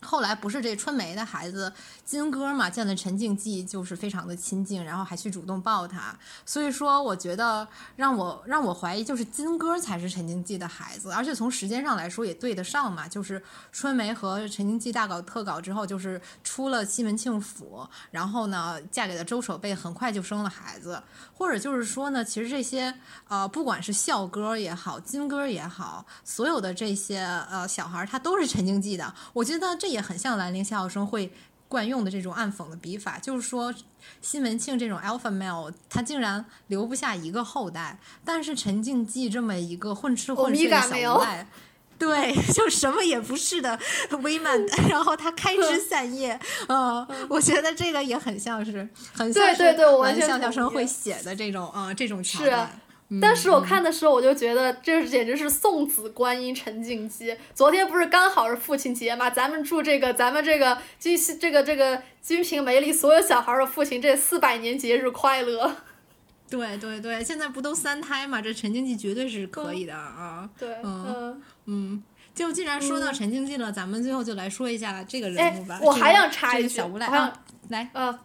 [0.00, 1.72] 后来不是这春梅的孩子
[2.04, 6.16] 金哥嘛，见了陈静姬就是非常的亲近，然后还去主动抱她。
[6.46, 13.08] 所以说，我觉得让我让我怀疑，就是金哥才是陈静姬的孩子，而且从时间上来说也对得上嘛。
[13.08, 13.42] 就是
[13.72, 21.02] 春梅和陈静姬大搞特搞之后，就是出了西门庆府，然后呢嫁给了周守备，很快就生了孩子。
[21.34, 22.94] 或者就是说呢，其实这些
[23.26, 27.18] 呃，不管是笑哥也好，金哥也好，所有的这些
[27.50, 29.12] 呃小孩，他都是陈静姬的。
[29.32, 29.87] 我觉得这。
[29.88, 31.32] 也很像兰陵笑笑生会
[31.68, 33.74] 惯用的这种暗讽的笔法，就是说
[34.22, 41.46] 西门庆这种 alpha male，他竟然留不下一个后代，但是陈静济这么一个混吃混睡的小无赖，
[41.98, 43.78] 对，就什么也不是的
[44.22, 49.62] 威曼，然后他开枝散叶，呃，我觉得这个也很像是，很像是
[50.02, 52.80] 兰陵笑笑生会写的这种啊这种桥段。
[53.22, 57.34] 当时我看的时候，我就觉得这简直是送子观音陈静姬。
[57.54, 59.30] 昨天不是刚好是父亲节嘛？
[59.30, 65.74] 咱们祝这个咱们这个金这个这个《金瓶梅》里所有小孩的父亲这四百年节日快乐。
[66.50, 68.42] 对对对，现在不都三胎嘛？
[68.42, 70.46] 这陈静姬绝对是可以的啊。
[70.58, 72.02] 对，嗯嗯。
[72.34, 75.80] 就既然说到陈静姬了，咱们最后就来说一下这个人物吧。
[75.82, 77.32] 我还想插一句，我想
[77.70, 78.18] 来，呃，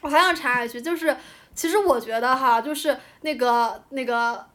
[0.00, 1.14] 我还想插一句，就是。
[1.54, 4.46] 其实我觉得哈，就是那个那个。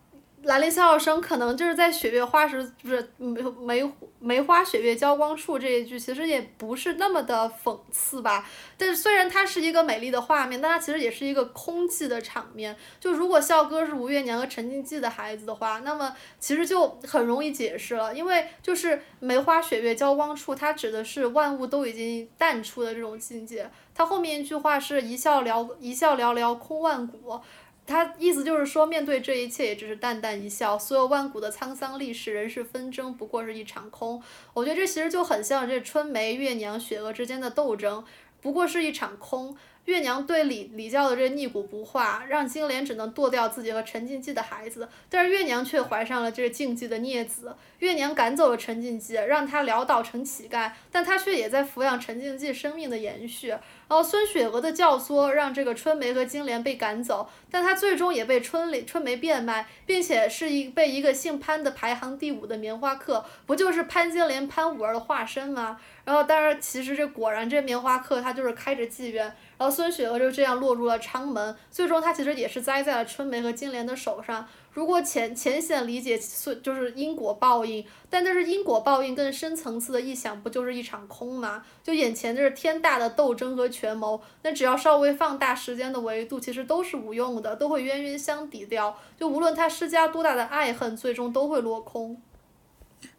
[0.43, 8.47] 兰陵笑笑生可能就是在雪月花时，不是梅梅梅花雪月交光处这一句，其实也不是那么的讽刺吧。
[8.77, 12.77] 但是虽然它是一个美丽的画面，但它其实也是一个空寂的场面。
[12.99, 23.67] 就如果笑哥是吴月娘和陈静济的孩子的话，那么其实就很容易解释了，因为就是梅花雪月交光处，它指的是万物都已经淡出的这种境界。
[23.95, 27.39] 他后面一句话是一笑寥一笑寥寥空万古。
[27.87, 30.77] 他意思就是说，面对这一切，也只是淡淡一笑。
[30.77, 34.21] 所有万古的沧桑历史、人世纷争，不过是一场空。
[34.55, 38.03] 我觉得这其实就很像这春梅、月娘、雪娥之间的斗争，
[38.41, 39.55] 不过是一场空。
[39.85, 47.55] 月娘对李李教的这逆骨不化，让金莲只能剁掉自己和陈静姬的孩子，但是月娘却怀上了这静姬的孽子。
[47.77, 53.55] 月娘赶走了陈静姬，让他潦倒成乞丐，但他却也在抚养陈静姬生命的延续。
[53.87, 65.79] 然后孙雪娥的教唆让这个春梅和金莲被赶走，但她最终也被春莲春梅变卖，并且是一被一个姓潘的排行第五的棉花客，不就是潘金莲潘五儿的化身吗？
[66.03, 69.25] 然后，当然其实这果然这棉花客他就是开着妓院。
[69.57, 74.45] 然后孙雪娥就这样落入了昌门，最终她其实也是栽在了春梅和金莲的手上。
[74.75, 76.19] 如果浅浅显理解，
[76.61, 81.63] 就是因果报应，但这是因果报应更深层次的臆想，不就是一场空吗？
[81.81, 88.97] 就眼前这是天大的斗争和权谋，那只要稍微放大时间的维度，其实都是无用的，都会冤冤相抵掉。
[89.17, 92.21] 就无论他施加多大的爱恨，最终都会落空。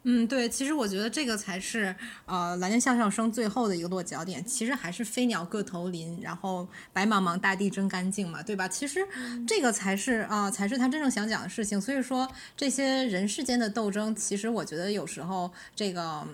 [0.09, 1.93] 嗯，对，其实我觉得这个才是
[2.25, 4.41] 呃《兰陵笑笑生》最后的一个落脚点。
[4.45, 8.65] 其实还是飞鸟各投林，然后白茫茫大地真干净嘛，对吧？
[8.69, 9.05] 其实
[9.45, 11.79] 这个才是啊，才是他真正想讲的事情。
[11.81, 16.01] 所以说，这些人世间的斗争，其实我觉得有时候这个《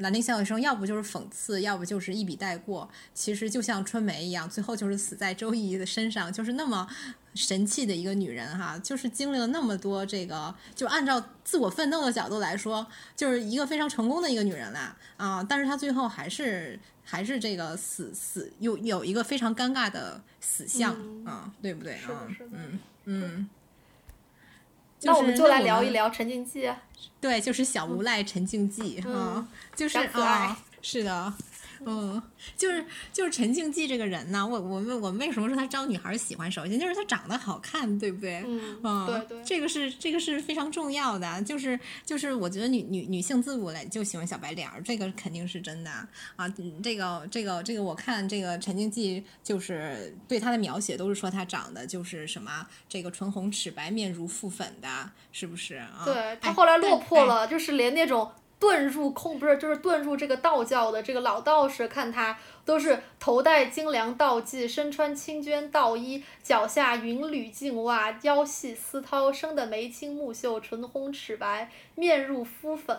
[0.00, 2.86] 兰陵笑笑生》要不就是讽刺，要不就是一笔带过。
[3.14, 6.86] 其实就像春梅一样，最后就是死在周易的身上，就是那么。
[7.34, 15.42] 神气的一个女人哈，就是经历了那么多这个，就按照自我奋斗的角度来说，就是一个非常成功的一个女人啦啊！
[15.48, 22.28] 但是她最后还是还是这个死死有有一个非常尴尬的死相啊，对不对啊？
[22.52, 23.48] 嗯嗯。
[25.04, 26.70] 那我们就来聊一聊陈静姬。
[27.20, 31.34] 对，就是小无赖陈静姬啊，就是啊，是的。
[31.86, 32.22] 嗯，
[32.56, 36.50] 就是就是陈静姬这个人呢，我我们我们为什么说他招女孩喜欢？
[36.50, 38.44] 首先就是他长得好看，对不对？
[38.46, 41.42] 嗯，对对，这个是这个是非常重要的。
[41.42, 45.90] 就是就是我觉得女女女性自古来就喜欢小白脸儿，这个肯定是真的
[46.36, 46.48] 啊。
[46.82, 56.02] 这个这个这个，我看这个陈静姬就是对他的描写都是说他长得就是什么这个唇红齿白、面如覆粉的，是不是啊？
[56.04, 58.30] 对她后来落魄了，就是连那种。
[58.62, 72.96] 遁入空不是，就是遁入这个道教的这个老道士，看他都是头戴精良道髻，身穿青绢道衣，脚下云履净袜，腰系丝绦，生得眉清目秀，唇红齿白，面如敷粉。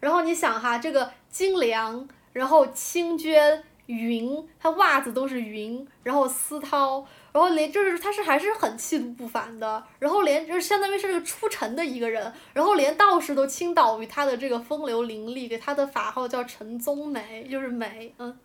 [0.00, 7.04] 然后你想哈，这个精良，然后青绢云，他袜子都是云，然后丝绦。
[7.32, 18.38] 然后连就是他是还是很气度不凡的，然后连就是相当于是个出尘的一个人，然后连道士都倾倒于他的这个风流凌厉，给他的法号叫陈宗美，就是美，嗯。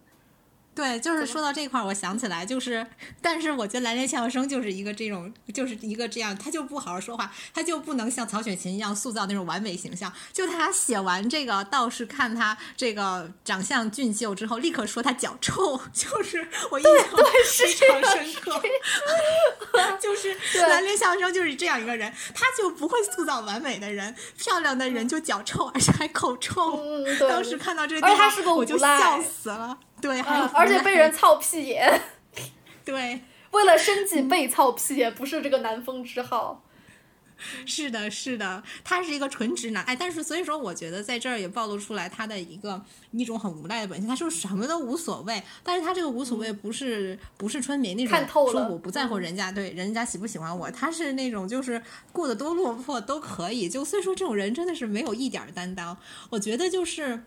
[0.78, 2.86] 对，就是说到这块儿，我想起来，就是，
[3.19, 10.13] 但是我觉得兰陵笑声就是一个这种，就是一个这样，他就不好好说话，他就不能像曹雪芹一样塑造那种完美形象。
[10.32, 18.61] 就他写完这个道士看他这个长相俊秀之后，立刻说他脚臭， 就是我印象非常深刻。
[19.99, 26.80] 就是 兰陵笑声就是这样一个人，他就不会塑造完美的人，漂亮的人就脚臭，而且还口臭。
[27.28, 28.07] 当时看到这个地
[28.43, 29.80] 方，我就笑死了。
[30.02, 32.02] 对，而且被人操屁眼，
[32.86, 33.22] 对，
[33.52, 36.64] 为了生计被操屁眼，不是这个南风之好。
[37.68, 42.82] 是的，是的，他是一个纯直男，哎，但是所以说，我觉得在这儿也暴露出来他的一个
[43.12, 51.80] 一种很无赖的本性，他说什么都无所谓，但是他这个无所谓不是不是春梅那种说我不在乎人家对人家喜不喜欢我，他是那种就是
[52.12, 55.95] 过得多落魄都可以，就所以说这种人真的是没有一点担当，
[56.32, 57.24] 我觉得就是。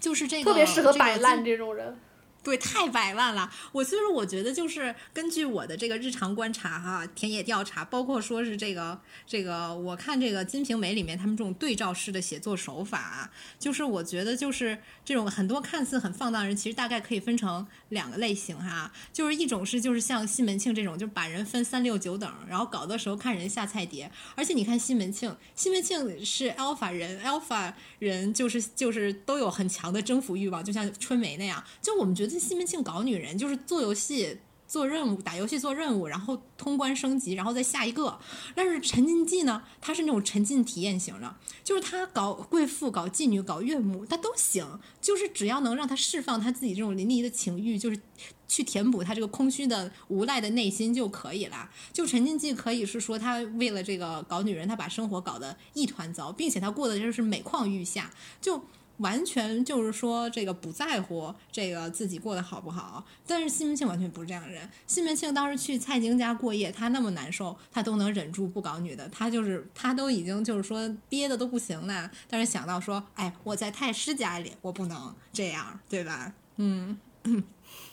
[0.00, 1.96] 就是这个特别适合摆烂这种人，
[2.42, 3.50] 对，太摆烂了。
[3.72, 17.66] 我所以说，我觉得就是根据我的这个日常观察哈，田野调查，包括说是这个这个，我看这个《金瓶梅》里面他们这种对照式的写作手法，就是我觉得就是这种很多看似很放荡人，其实大概可以分成。
[17.90, 24.10] 两个类型哈，就是一种是就是像西门庆这种，就把人分三六九等，然后搞的时候看人下菜碟。
[24.34, 31.64] 而且你看西门庆，西门庆是 alpha 人，alpha 人就是就是都有很强的征服欲望，就像春梅那样。
[31.80, 34.38] 就我们觉得西门庆搞女人就是做游戏。
[34.68, 38.20] 做任务，打游戏做任务，然后通关升级，然后再下一个。
[38.54, 47.98] 但是沉浸记呢，他是那种沉浸体验型的，就是他搞贵妇、搞妓女、搞岳母，他都行，就是只要能让他释放他自己这种淋漓的情欲，就是
[48.46, 51.70] 去填补他这个空虚的无赖的内心就可以了。
[51.90, 58.62] 就沉浸记可以是说他为了这个搞女人，他把生活搞得一团糟，并且他过的就是每况愈下，就。
[58.98, 63.04] 完全就是说，这个不在乎这个自己过得好不好。
[63.26, 64.68] 但是西门庆完全不是这样的人。
[64.86, 69.08] 西门庆当时去蔡京家过夜，他那么难受，他都能忍住不搞女的。
[69.08, 76.32] 他就是他都已经就是说憋的都不行了，但是想到说，哎，我在太师家里，我不能这样，对吧？
[76.56, 76.98] 嗯。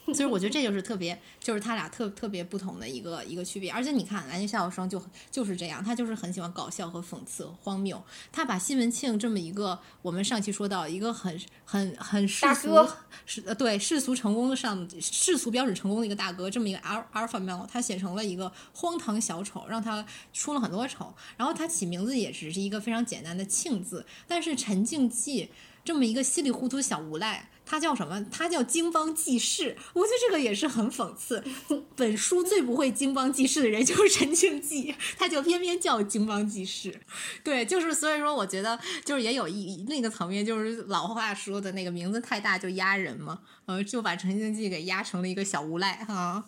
[0.13, 3.71] 所以我觉得这就是特别，就是他俩特特别不同的一个一个区别。
[3.71, 5.01] 而且你看，蓝笑笑生就
[5.31, 8.01] 就是这样，他就是很喜欢搞笑和讽刺、荒谬。
[8.31, 12.87] 他把西门庆这么一个，我们上期说到一个很很很世俗，
[13.25, 21.13] 是呃对世俗成功的上世俗标准成功的一个大哥，这么一个阿阿尔法 male，他写成了一个荒唐小丑，让他出了很多丑。
[21.35, 25.49] 然后他起名字也只是一个非常简单的庆字，但是陈静济
[25.83, 27.49] 这么一个稀里糊涂小无赖。
[27.65, 28.23] 他叫什么？
[28.31, 29.75] 他叫经邦济世。
[29.93, 31.43] 我觉得这个也是很讽刺。
[31.95, 37.01] 本书最不会经邦济世的人就是陈庆济，他就偏偏叫经邦济世。
[37.43, 46.43] 对，就是所以说，我觉得就是也有一另一个层面，就是老话说的那个名字太大就压人嘛，呃，就把陈庆济给压成了一个小无赖哈。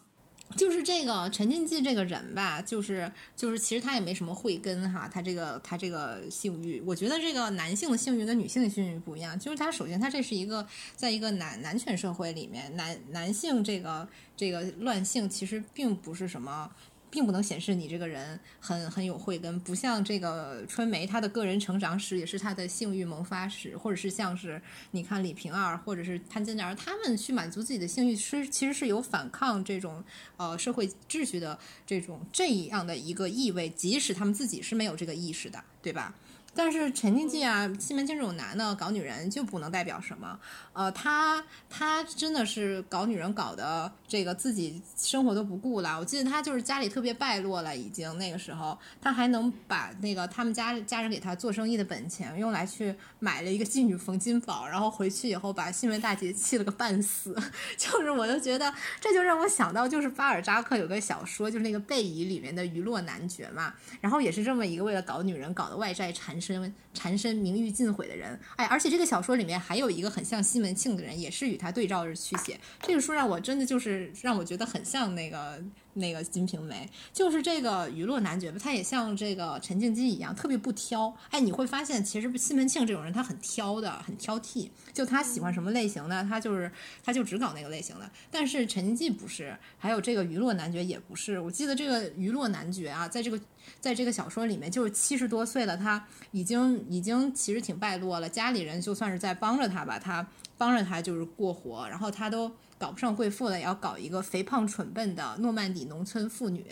[0.55, 16.71] 就是这个陈静济这个人吧，就是就是，其实他也没什么慧根哈，他这个他这个性欲，我觉得这个男性的性欲跟女性的性欲不一样，就是他首先他这是一个在一个男男权社会里面，男男性这个这个乱性其实并不是什么。
[17.09, 30.03] 并不能显示你这个人很很有慧根，不像这个春梅，她的个人成长史也是她的性欲萌发史，或者是像是你看李瓶儿或者是潘金莲，他们去满足自己的性欲是其实是有反抗这种
[30.37, 36.13] 呃社会秩序的这种这样的一个意味，即使他们自己是没有这个意识的，对吧？
[36.57, 40.39] 但是陈静济啊、西门庆这种男的搞女人就不能代表什么，
[40.73, 45.99] 呃，他他真的是搞女人搞的这个自己生活都不顾了。
[45.99, 57.35] 我记得他就是家里特别败落了，已经那个时候他还能把那个他们家家人给他做生意的本钱用来去买了一个妓女冯金宝，然后回去以后把西门大姐气了个半死。
[57.77, 66.46] 就是我就觉得这就让我想到就是巴尔扎克有个小说，就是那个贝姨里面的娱乐男爵嘛，然后也是这么一个为了搞女人搞的外债缠身。
[66.55, 72.59] 身缠身名誉尽毁的人，哎，而且这个小说里面还有一个很像西门庆的人，也是与他对照着去写。
[72.81, 75.61] 这个书让我真的就是让我觉得很像那个。
[75.97, 81.11] 那个《金瓶梅》就是这个娱乐男爵吧，他也像这个陈静基一样，特别不挑。
[81.31, 84.69] 哎，你会发现，其实西门庆这种人他很挑的，很挑剔。
[84.93, 86.71] 就他喜欢什么类型的，他就是
[87.03, 88.07] 他就只搞那个类型的。
[88.29, 91.39] 但是陈静基不是，还有这个娱乐男爵也不是。
[91.39, 93.41] 我记得这个娱乐男爵啊，在这个
[93.79, 98.29] 在这个小说里面，就是七十多岁了，他已经已经其实挺败落了。
[98.29, 102.51] 家里人就算是在帮着他吧，他帮着他就是过活，然后他都。
[102.79, 106.63] 搞不上贵妇了，也要搞一个肥胖蠢笨的诺曼底农村妇女，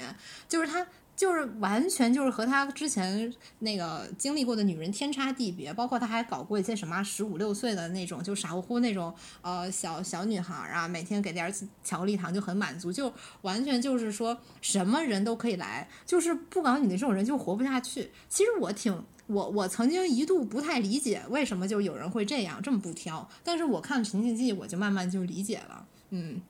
[0.47, 0.85] 就是他
[1.15, 11.53] 就是完全就是和他之前那个经历过的女人天差地别，包括他还搞过一些什么十五六岁的那种就傻乎乎那种呃小小女孩啊，每天给点
[11.83, 13.11] 巧克力糖就很满足，就
[13.43, 18.11] 完全就是说什么人都可以来，就是不搞你的这种人就活不下去。
[18.27, 26.41] 其实我挺我我曾经一度不太理解为什么就有人会这样这么不挑，但是我看《陈静记》我就慢慢就理解了，嗯。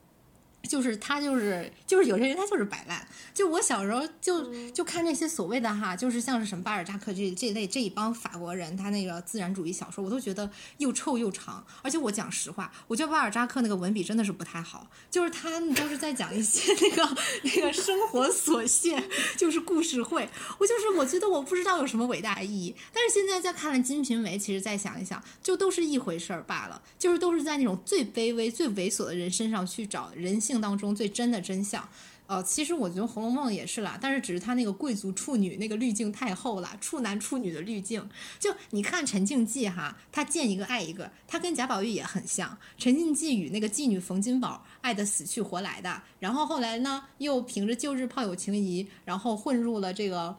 [0.65, 3.05] 就是他，就是就是有些人他就是摆烂。
[3.33, 11.65] 就我小时候就就看那些所谓的哈，就是像是什么巴尔扎克这这类这一帮法国人，他那个自然主义小说，我都觉得又臭又长。
[11.81, 19.03] 而且我讲实话，我觉得巴尔扎克那个文笔真的是不太好，就是他都是在讲一些那个那个生活琐屑，
[19.37, 20.27] 就是故事会。
[20.57, 22.75] 我就是我觉得我不知道有什么伟大意义。
[22.91, 30.54] 但是现在再看了《金瓶梅》，其实再想一想，就都是一回事儿罢了，就是都是在那种最卑微、最猥琐的人身上去找人性。
[30.59, 31.87] 当中最真的真相，
[32.27, 38.09] 呃，其实我觉得《红楼梦》也是啦，但是只是他那个贵族处女那个滤镜太厚了，处男处女的滤镜。
[38.39, 42.57] 就你看陈静记哈，他见一个爱一个，他跟贾宝玉也很像。
[42.77, 50.37] 陈静记与那个妓女冯金宝爱得死去活来的，然后后来呢，又凭着旧日炮友情谊，然后混入了这个。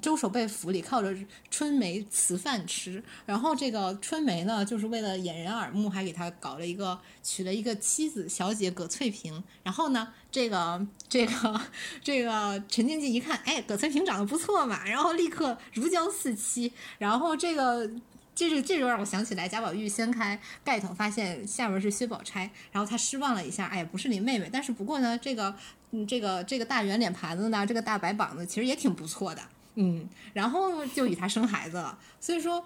[0.00, 1.14] 周守备府里靠着
[1.50, 9.42] 春梅辞饭吃，然后这个春梅呢，就是为了掩人耳目，还给他搞了一个娶了一个妻子小姐葛翠萍。
[9.62, 11.60] 然后呢，这个这个
[12.02, 16.72] 这个陈静静一看，哎，葛翠萍长得不错嘛，然后立刻如胶似漆。
[16.98, 17.90] 然后这个
[18.34, 24.48] 这是这就让我想起来，贾宝玉掀开盖头，发现下面是薛宝钗，然后他失望了一下，哎，不是林妹妹。
[24.52, 25.54] 但是不过呢，这个
[25.92, 29.42] 嗯，这个这个大圆脸盘子呢，这个大白膀子，其实也挺不错的。
[29.76, 32.62] 嗯，然后就与他生孩子了，所以说。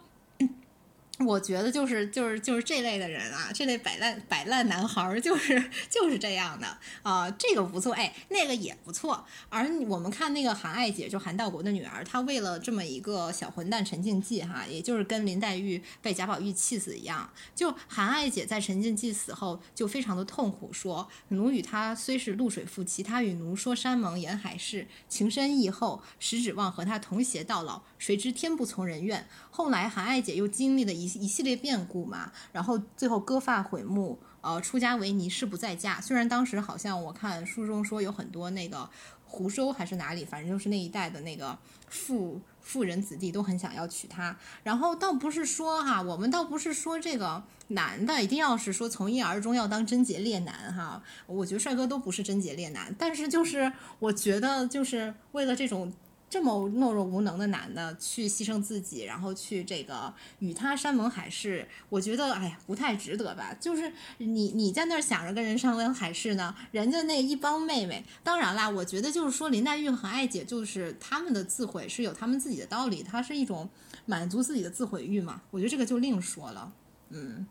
[1.27, 6.67] 我觉得就是就是就是这类的人啊，这类摆烂摆烂男孩儿就是 就是这样的
[7.03, 9.27] 啊，这个不错，哎，那个也不错。
[9.51, 29.29] 而我们看那个韩爱姐，就韩道国的女儿，她为了这么一个小混蛋陈静济哈，也就是跟林黛玉被贾宝玉气死一样，就韩爱姐在陈静济死后就非常的痛苦，说奴与他虽是露水夫妻，他与奴说山盟沿海誓，情深意厚，实指望和他同偕到老，谁知天不从人愿。
[29.61, 36.01] 后来韩爱姐又经历了一一系列变故嘛，然后最后割发毁目，呃，出家为尼，誓不再嫁。
[36.01, 38.89] 虽然当时好像我看书中说有很多那个
[39.27, 41.59] 湖州还是哪里，反正就是那一带的那个
[41.91, 44.35] 富富人子弟都很想要娶她。
[44.63, 55.93] 然后倒不是说哈，我们倒不是说这个男的一定要是说从一而终要当贞洁烈男哈，我觉得帅哥都不是贞洁烈男，但是就是我觉得就是为了这种。
[56.31, 63.53] 这么懦弱无能的男的去牺牲自己，然后去这个与他山盟海誓，我觉得哎呀不太值得吧。
[63.59, 73.69] 就是你你在那儿想着跟人山盟海誓呢，人家那一帮妹妹，当然啦，我觉得就是说林黛玉和爱姐就是他们的自毁是有他们自己的道理，它是一种
[74.07, 75.43] 满足自己的自毁欲嘛。
[75.51, 76.73] 我觉得这个就另说了。
[77.09, 77.45] 嗯，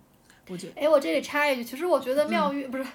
[0.48, 0.82] 我觉得。
[0.82, 2.86] 哎，我这里插一句，其实我觉得妙玉不是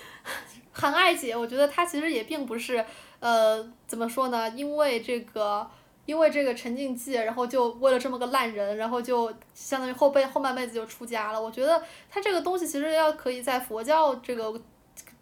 [0.72, 2.84] 韩爱姐，我觉得她其实也并不是。
[3.22, 4.48] 呃，怎么说呢？
[4.50, 5.64] 因为这个，
[6.06, 11.40] 因为这个陈静济，然后就为了这么个烂人，然后就相当于后辈后半辈子就出家了。
[11.40, 14.60] 我觉得他这个东西其实要可以在佛教这个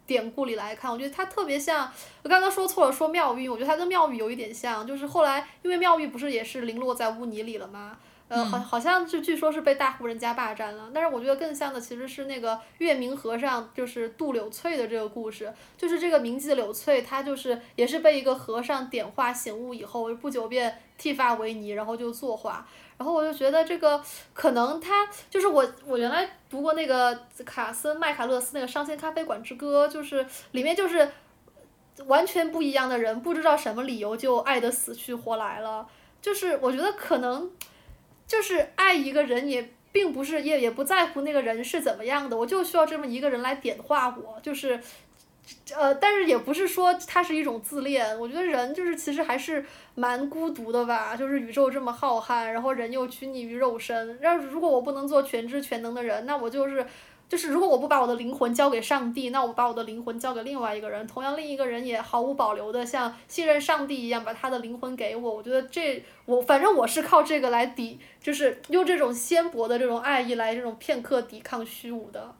[0.07, 1.91] 典故里来看，我觉得他特别像
[2.23, 7.99] 我刚刚说错了，说妙玉，我觉得他跟妙玉有一点像，就是后来因为妙玉不是也是零落在污泥里了吗？
[8.31, 22.65] 呃，好，好像是据说是被大户人家霸占了，但是我觉得更像的其实是那个月明和尚，就是渡柳翠的这个故事，就是这个名妓柳翠，她就是也是被一个和尚点化醒悟以后，不久便剃发为尼，然后就作画，
[22.97, 24.01] 然后我就觉得这个
[24.33, 31.11] 可能他就是我，我原来读过那个卡森麦卡勒斯那个《伤心咖啡馆之歌》，就是里面就是
[32.05, 35.85] 完全不一样的人，不知道什么理由就爱得死去活来了，
[36.21, 37.51] 就是我觉得可能。
[38.31, 44.79] 就是爱一个人也并不是也也不在乎那个人是怎么样的，我就需要这么一个人来点化我，就是，
[45.75, 49.65] 呃，但是也不是说它是一种自恋，我觉得人就是其实还是
[49.95, 56.85] 蛮孤独的吧，就是宇宙这么浩瀚，然后人又拘泥于肉身，要是如果我不能做全知全能的人，那我就是。
[57.31, 65.35] 就是如果我不把我的灵魂交给上帝，那我把我的灵魂交给另外一个人，同样另一个人也毫无保留的像信任上帝一样把他的灵魂给我。
[65.35, 72.35] 我觉得这我反正我是靠这个来抵，就是用这种纤薄的这种爱意来这种片刻抵抗虚无的。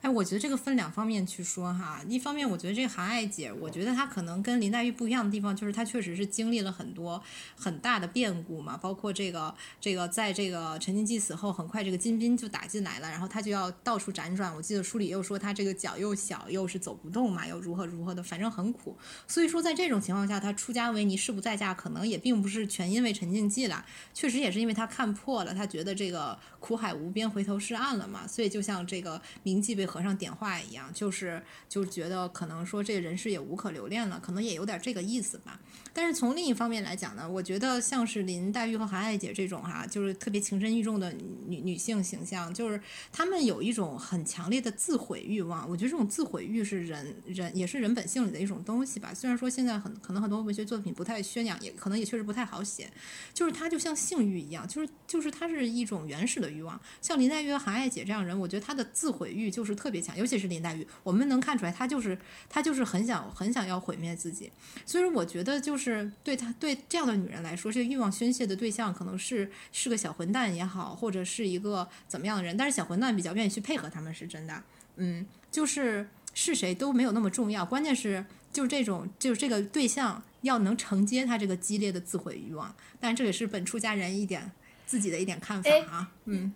[0.00, 2.00] 哎，我觉得这个分两方面去说哈。
[2.08, 7.22] 一方面，我觉得这个韩爱姐，我觉得她可能跟林黛玉不一样的地方，就是她确实是经历了很多
[7.56, 14.54] 很大的变故嘛，包括这个这个，在这个陈静姬死后，很快这个金兵就打进来了，然后她就要到处辗转。
[14.54, 18.96] 我记得书里又说她这个脚又小，又是走不动嘛，又如何如何的，反正很苦。
[19.26, 23.84] 所以说，在这种情况下，她出家为尼，誓不再嫁，可能也并不是全因为陈静姬了，
[24.14, 28.26] 确实也是因为她看破了，她觉得这个苦海无边，回头是岸了嘛。
[28.26, 35.58] 所以就像这个铭记被和尚点化一样，就是就觉得可能说这人世也无可留恋了，可能也有点这个意思吧。
[35.92, 41.12] 但是从另一方面来讲呢，我觉得像是林黛玉和韩爱姐这种哈，就是特别情深意重的
[41.46, 42.80] 女女性形象，就是
[43.10, 45.68] 她们有一种很强烈的自毁欲望。
[45.68, 49.12] 我觉得这种自毁欲是人人也是人本性里的一种东西吧。
[49.14, 52.88] 虽然说现在很可能很多文学作品不太宣扬，也可能也确实不太好写，
[53.34, 56.80] 就是它就像性欲一样，就是就是它是一种原始的欲望。
[57.00, 62.18] 像林黛玉和韩爱姐这样人，我觉得她的自毁欲就是特别强，尤其是林黛玉，我们能看出来她就是
[62.48, 64.50] 她就是很想很想要毁灭自己。
[64.84, 72.56] 所以说，我觉得就是对她对这样的女人来说，这个欲望宣泄的对象可能是是个小混蛋也好，或者是一个怎么样的人。
[72.56, 74.62] 但是小混蛋比较愿意去配合他们，是真的。
[74.96, 82.74] 嗯，就是是谁都没有那么重要，关键是就是这种就是这个对象要能承接她这个激烈的自毁欲望。
[82.98, 84.50] 但这也是本出家人一点
[84.86, 86.10] 自己的一点看法啊。
[86.24, 86.52] 嗯。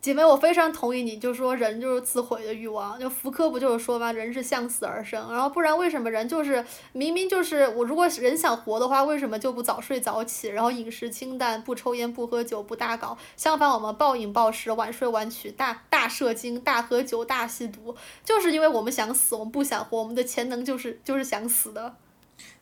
[0.00, 2.98] 姐妹，我非常同意你，就说人就是自毁的欲望。
[2.98, 4.10] 就福柯不就是说吗？
[4.10, 13.18] 人是向死而生，然后不然为什么人就是明明就是我，如果人想活的话，为什么就不早睡早起，然后饮食清淡，不抽烟，不喝酒，不大搞？
[13.36, 17.94] 相反，我们暴饮暴食，晚睡晚起，大大射精，大喝酒，大吸毒，
[18.24, 21.96] 就是因为我们想死，我们不想活，我们的潜能就是就是想死的。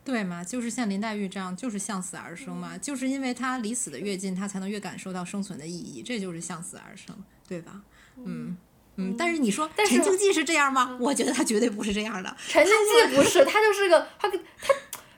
[0.09, 7.15] 对嘛，就是像林黛玉这样，就是向死而生嘛，就是因为她离死的越近，她才能越感受到生存的意义，这就是向死而生，
[7.47, 7.83] 对吧？
[8.17, 8.57] 嗯
[8.97, 9.15] 嗯。
[9.19, 10.97] 但是你说陈静姬是这样吗？
[10.99, 12.35] 我觉得她绝对不是这样的。
[12.49, 14.39] 陈静姬不是，她就是个，她她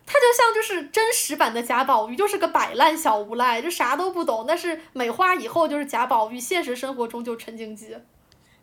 [0.05, 4.45] 她就像就是真实版的贾宝玉，就是个摆烂小无赖，就啥都不懂。
[4.49, 7.97] 但是美化以后就是贾宝玉，现实生活中就陈静姬。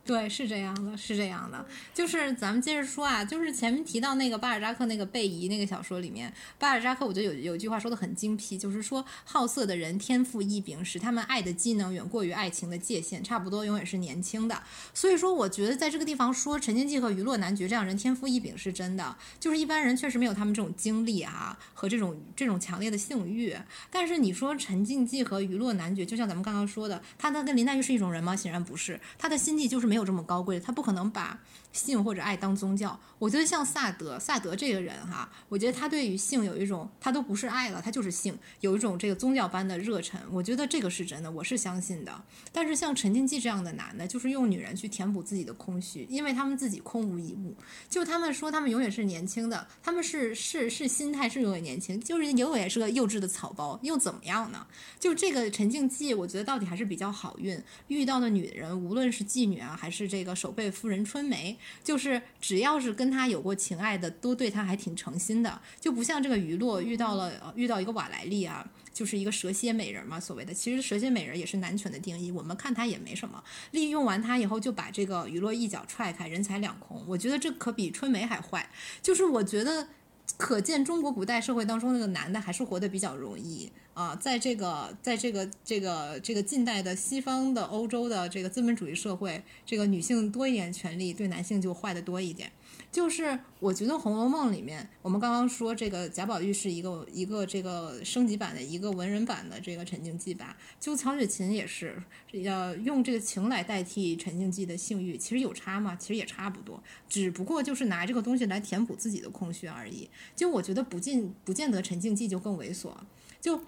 [0.08, 14.64] 对，是这样的，是这样的，就是咱们接着说啊，就是前面提到那个巴尔扎克那个贝姨那个小说里面，巴尔扎克我觉得有有一句话说的很精辟，就是说好色的人天赋异禀，使他们爱的机能远过于爱情的界限，差不多永远是年轻的。
[14.94, 23.54] 所以说，我觉得在这个地方说陈经济和娱乐男爵这样人天赋异禀是真的，就是一般人确实没有他们这种经历啊和这种这种强烈的性欲。
[23.92, 28.34] 但是你说陈静姬和娱乐男爵，就像咱们刚刚说的，他他跟林黛玉是一种人吗？
[28.34, 29.97] 显然不是，他的心地就是没。
[29.98, 31.40] 没有这么高贵，他不可能把
[31.72, 33.00] 性或者爱当宗教。
[33.20, 40.22] 我觉得像萨德，萨德这个人哈，我觉得他对于性有一种，他都不是爱了，他就是性，有一种这个宗教般的热忱。
[40.32, 42.24] 我觉得这个是真的，我是相信的。
[42.52, 47.56] 但是像陈静济这样的男的，就是用女人去填补自己的空虚，因为他们自己空无一物。
[47.90, 54.68] 就他们说他们永远是年轻的，他们是是是心态是永远年轻，就是永远是个幼稚的草包，又怎么样呢？
[55.00, 70.54] 就这个陈静姬，我觉得到底还是比较好运，遇到的女人，无论是妓女啊，还是这个守备夫人春梅，就是只要是跟他有过情爱的，都对他还挺诚心的，就不像这个于洛遇到了遇到一个瓦莱丽啊，就是一个蛇蝎美人嘛，所谓的。
[70.54, 73.44] 其实蛇蝎美人也是男权的定义，我们看他也没什么。
[73.72, 77.04] 利用完他以后，就把这个于洛一脚踹开，人财两空。
[77.08, 78.70] 我觉得这可比春梅还坏。
[79.02, 79.88] 就是我觉得，
[80.36, 83.72] 可见中国古代社会当中那个男的还是活得比较容易。
[83.94, 92.52] 啊，在这个，在这个，这个，这个近代的西方的欧洲的这个资本主义社会，这个女性多一点权利，对男性就坏的多一点。
[92.92, 105.96] 就是我觉得《红楼梦》里面，我们刚刚说这个贾宝玉是一个一个这个升级版的一个文人版的这个陈静姬吧，就曹雪芹也是要用这个情来代替陈静姬的性欲，其实有差吗？
[105.96, 110.10] 其实也差不多，只不过就是拿这个东西来填补自己的空虚而已。
[110.36, 112.92] 就我觉得不见不见得陈静姬就更猥琐，
[113.40, 113.62] 就。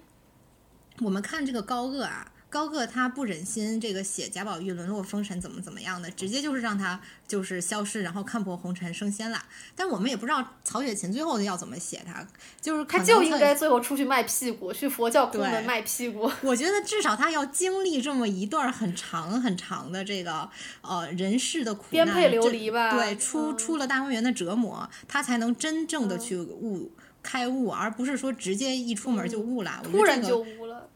[1.02, 9.40] 我们看这个高鹗啊，高个他不忍心这个写贾宝玉沦落风尘怎么怎么样的，直接就是让他就是消失，然后看破红尘升仙了。
[9.76, 12.26] 但我们也不知道曹雪芹最后要怎么写他，
[12.60, 16.28] 就是他就应该最后出去卖屁股，去佛教宫门卖屁股。
[16.42, 20.50] 我觉得至少他要经历这么一段很长很长的这个
[20.82, 22.90] 呃人世的苦难，颠沛流离吧。
[22.90, 26.90] 对，出出了大观园的折磨，他才能真正的去悟。
[27.22, 29.82] 开悟，而不是说直接一出门就悟了。
[29.84, 30.42] 突然就。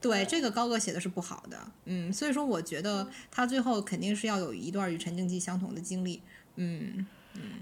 [0.04, 1.58] 对，这个高鹗写的是不好的。
[1.86, 6.20] 嗯，所以说我觉得他最后肯定是要有一段与陈静姬相同的经历。
[6.56, 7.06] 嗯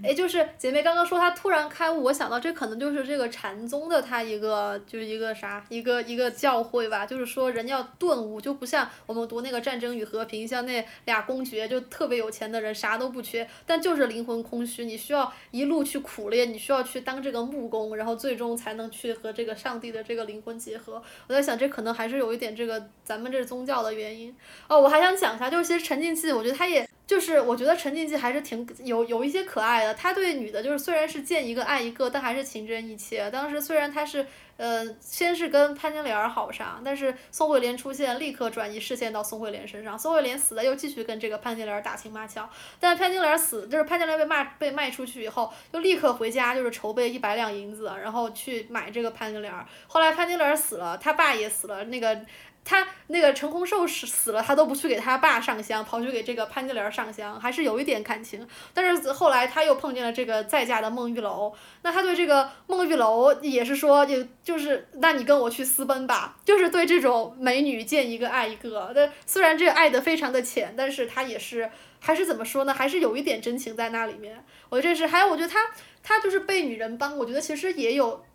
[0.03, 21.01] 哎，就是姐妹刚刚说她突然开悟，我想到这可能就是这个禅宗的它一个就是一个啥一个一个教诲吧，就是说人要顿悟，就不像我们读那个《战争与和平》，像那俩公爵就特别有钱的人啥都不缺，但就是灵魂空虚，你需要一路去苦练，你需要去当这个木工，然后最终才能去和这个上帝的这个灵魂结合。
[21.27, 24.35] 我在想这可能还是有一点这个咱们这宗教的原因。
[24.67, 26.85] 哦，我还想讲一下，就是其实陈静记，我觉得他也。
[27.05, 33.29] 就是我觉得陈静姬还是挺有有一些可爱的，他对女的，就是虽然是见一个爱一个，但还是情真意切。
[33.29, 34.25] 当时虽然他是，
[34.55, 39.99] 呃，先是跟潘金莲好上，但是宋惠莲出现，立刻转移视线到宋惠莲身上。
[39.99, 42.49] 宋惠莲死了，又继续跟这个潘金莲打情骂俏。
[42.79, 49.53] 但潘金莲死，就是潘金莲被骂被卖出去以后，就立刻回家，就是筹备一百两银子，然后去买这个潘金莲。
[49.87, 52.21] 后来潘金莲死了，他爸也死了，那个。
[52.65, 58.47] 他那个陈洪寿死死了，他都不去给他爸上香，跑去给这个潘金莲上香，还是有一点感情。
[58.73, 68.91] 但是后来他又碰见了这个再嫁的孟玉楼，那他对这个孟玉楼也是说，就就是那你跟我去私奔吧，就是对这种美女见一个爱一个。
[68.95, 71.69] 那虽然这个爱的非常的浅，但是他也是
[71.99, 72.73] 还是怎么说呢？
[72.73, 74.43] 还是有一点真情在那里面。
[74.69, 75.59] 我觉得这是，还有我觉得他
[76.01, 78.25] 他就是被女人帮，我觉得其实也有，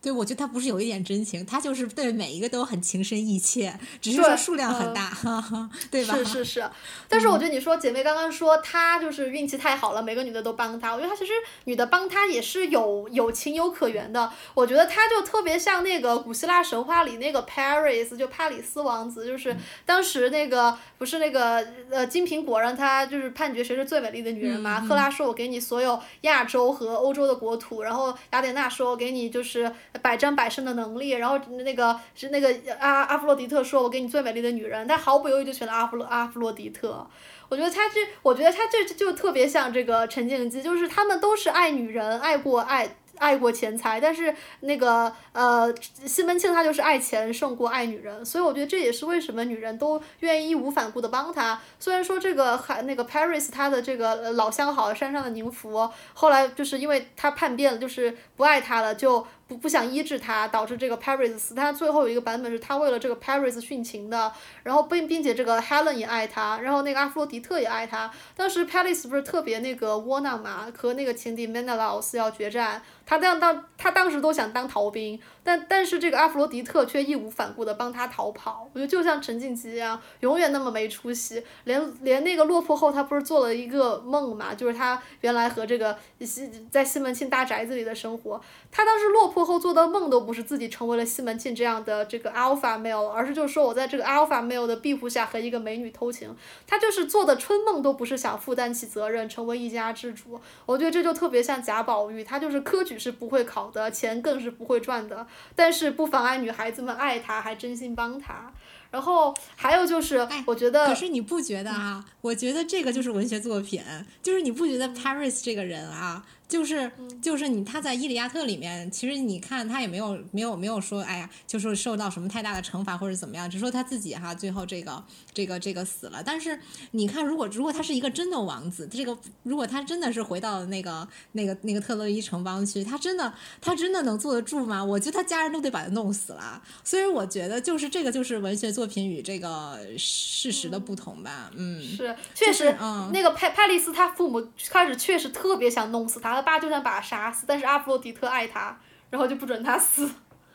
[0.00, 5.12] 对，我觉得他不是有一点真情，他就是对每一个都很情深意切，只是说数量很大，
[5.90, 6.14] 对吧？
[6.16, 6.70] 是是是，
[7.08, 11.32] 但是我觉得你说姐妹刚刚说她就是运气太好了，每个女的都帮她，我觉得她其实
[11.64, 14.30] 女的帮她也是有有情有可原的。
[14.54, 24.80] 我觉得她就特别像那个古希腊神话里那个 Paris，就帕里斯王子，就是当时那个不是那个呃金苹果让他就是判决谁是最美丽的女人嘛？
[24.80, 29.68] 赫拉说：“我给你所有亚洲和欧洲的国土。”然后雅典娜说：“我给你就是。”
[30.02, 37.06] 百战百胜的能力，然后那个是那个阿阿弗洛狄特说：“我给你最美丽的女人。”他毫不犹豫就选了阿弗洛阿弗洛狄特。
[37.48, 42.96] 我觉得他这，我觉得他这就特别像这个陈静姬，就是他们都是爱女人，爱过爱。
[43.18, 45.74] 爱过钱财，但是那个呃，
[46.06, 51.60] 西门庆他就是爱钱胜过爱女人，所以我觉得这也是为什么女人都愿意义无反顾的帮他。
[51.80, 61.54] 虽然说这个还那个 Paris 他的这个老相好山上的宁芙，后来就是因为他叛变了，就是不爱他了，就不不想医治他，导致这个 Paris 死。
[61.54, 64.30] 他最后有一个版本是他为了这个 Paris 殉情的，
[64.62, 68.10] 然后并并且这个 Helen 也爱他，然后那个阿弗洛狄特也爱他。
[68.36, 72.82] 当时 Paris 不是特别那个窝囊嘛，和那个情敌 Menelaus 要决战。
[73.08, 78.68] 他当当他当时都想当逃兵，但但是这个阿弗罗狄特却义无反顾的帮他逃跑。
[78.74, 81.42] 我觉得就像陈静琪一样，永远那么没出息。
[81.64, 84.52] 连连那个落魄后，他不是做了一个梦嘛？
[84.52, 88.38] 就是他原来和这个西在西门庆大宅子里的生活。
[88.70, 96.36] 他当时落魄后做的梦都不是自己成为了西门庆这样的这个 alpha male，而是就是说我在这个 alpha male 的庇护下和一个美女偷情。
[96.66, 100.38] 他就是做的春梦都不是想负担起责任，成为一家之主。
[100.66, 102.97] 我觉得这就特别像贾宝玉，他就是科举。
[102.98, 108.52] 是不会考的，钱更是不会赚的，但是不妨碍女孩子们爱他，还真心帮他。
[108.90, 112.02] 然后还有就是，我觉得，可是你不觉得啊？
[112.22, 113.82] 我觉得这个就是文学作品，
[114.22, 116.24] 就是你不觉得 Paris 这个人啊？
[116.48, 125.04] 就是就是你他在《伊利亚特》里面，其实你看他也没有没有没有说，哎呀，就是受到什么太大的惩罚或者怎么样，只说他自己哈，最后这个
[125.34, 126.22] 这个这个死了。
[126.24, 126.58] 但是
[126.92, 133.30] 你看，如果如果他是一个真的王子，这个如果他真的是回到那个那个那个特洛伊城邦去，他真的
[133.60, 134.82] 他真的能坐得住吗？
[134.82, 136.62] 我觉得他家人都得把他弄死了。
[136.82, 141.50] 所以我觉得就是这个就是文学作品与这个事实的不同吧。
[141.54, 146.37] 嗯，是确实，嗯，那个派派丽斯他父母开始确实特别想弄死他。
[146.38, 148.78] 他爸就想把他杀死，但是阿弗洛狄特爱他，
[149.10, 150.08] 然后就不准他死，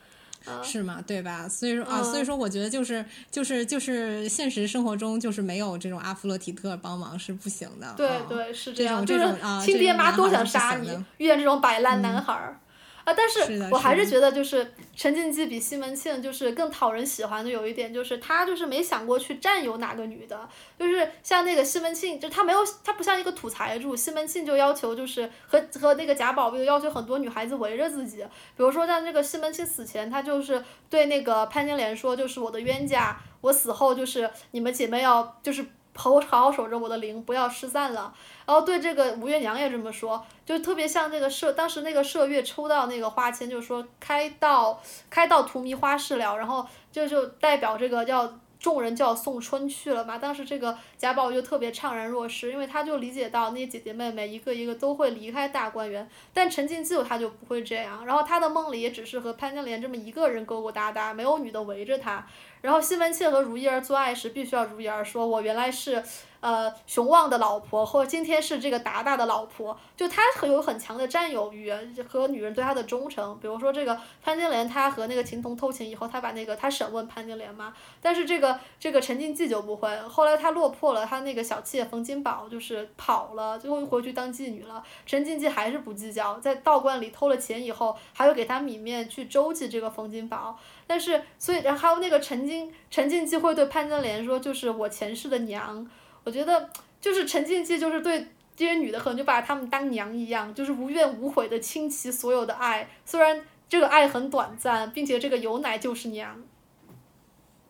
[0.62, 1.02] 是吗？
[1.06, 1.48] 对吧？
[1.48, 7.94] 所以说啊，所以说我觉得就是就是就是现实生活中就是没有这种阿弗洛狄特帮忙是不行的。
[7.96, 9.24] 对对，是这样，就是
[9.62, 10.88] 亲爹妈都想杀你，
[11.18, 12.58] 遇见这种摆烂男孩儿。
[13.04, 20.48] 啊，但是我还是觉得，就是陈静姬比西门庆就是更讨人喜欢的有一点，就是他就是没想过去占有哪个女的，
[20.78, 28.24] 就是像那个西门庆，就他没有，他不像一个土财主，西门庆就要求就是和和那个贾宝玉要求很多女孩子围着自己，
[28.56, 35.66] 比如说像这个西门庆死前，他就是对那个潘金莲说，就是我的冤家，我死后就是你们姐妹要就是。
[35.94, 38.12] 好好守着我的灵，不要失散了。
[38.46, 48.26] 然后对这个吴月娘也这么说，就特别像那个麝，当时那个麝月抽到那个花签，就是说开到开到荼蘼花事了，然后就就代表这个要
[48.64, 50.16] 众人就要送春去了嘛。
[50.16, 58.06] 当时这个贾宝玉就特别怅然若失，因为他就理解到那些姐姐妹妹一个一个都会离开大观园，但陈静姬他就不会这样。
[58.06, 62.26] 然后他的梦里也只是和潘金莲这么一个人勾勾搭搭，没有女的围着他。
[62.62, 66.02] 然后西门庆和如懿儿做爱时，必须要如懿儿说：“我原来是，
[66.44, 71.72] 呃熊旺的老婆，或者今天是这个达达的老婆，就他很有很强的占有欲
[72.06, 73.38] 和女人对他的忠诚。
[73.40, 77.72] 比如说这个潘金莲，他和那个秦童偷情以后，他把那个他审问潘金莲嘛，
[78.02, 79.96] 但是这个这个陈静姬就不会。
[80.02, 84.84] 后来他落魄了，他那个小妾冯金宝就是跑了，最后又回去当妓女了。
[85.06, 90.58] 陈静姬还是不计较，在道观里偷了钱以后，还会给他米面去周济这个冯金宝。
[90.86, 95.88] 但是，所以，然后还有那个陈静陈静姬会对潘金莲说，就是我前世的娘。
[96.24, 96.68] 我觉得，
[97.00, 98.26] 就是陈静姬就是对
[98.56, 102.88] 这些女的，可能就把她们当娘一样，就是无怨无悔的倾其所有的爱。
[103.04, 106.42] 虽然这个爱很短暂，并且这个有奶就是娘。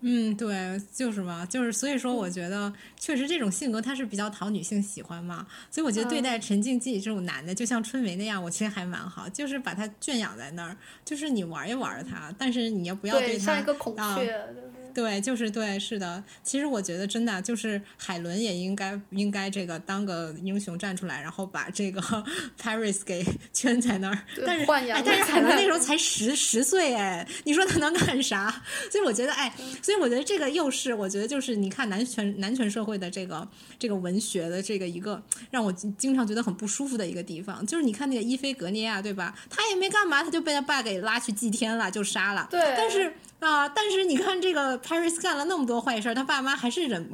[0.06, 2.70] 嗯，对，就是嘛，就是所以说，我觉得
[3.00, 10.76] 确实这种性格他是比较讨女性喜欢嘛，所以我觉得对待陈静姬这种男的，就像春梅那样，我其实还蛮好，就是把他圈养在那儿，
[11.06, 14.46] 就是你玩一玩他，但是你要不要对他像一个孔雀。
[14.94, 16.22] 对，就是对，是的。
[16.42, 22.00] 其实我觉得真的就是海伦也应该应该这个当个英雄站出来，然后把这个
[22.62, 24.18] Paris 给圈在那儿。
[24.46, 28.62] 但是哎，但是海伦那时候才十十岁哎，你说他能干啥？
[28.90, 29.52] 所以我觉得哎，
[29.82, 33.46] 所以我觉得这个又是我觉得就是你看男权男权社会的这个
[33.78, 39.34] 这个文学的这个一个让我经常觉得很不舒服的一个地方，就是你看那个伊菲格涅亚对吧？
[39.50, 42.46] 他也没干嘛，他就被他爸给拉去祭天了，就杀了。
[42.50, 43.12] 对，但是。
[43.44, 43.68] 啊！
[43.68, 47.08] 但是你看，这个 Paris 干了那么多坏事，他爸妈还是忍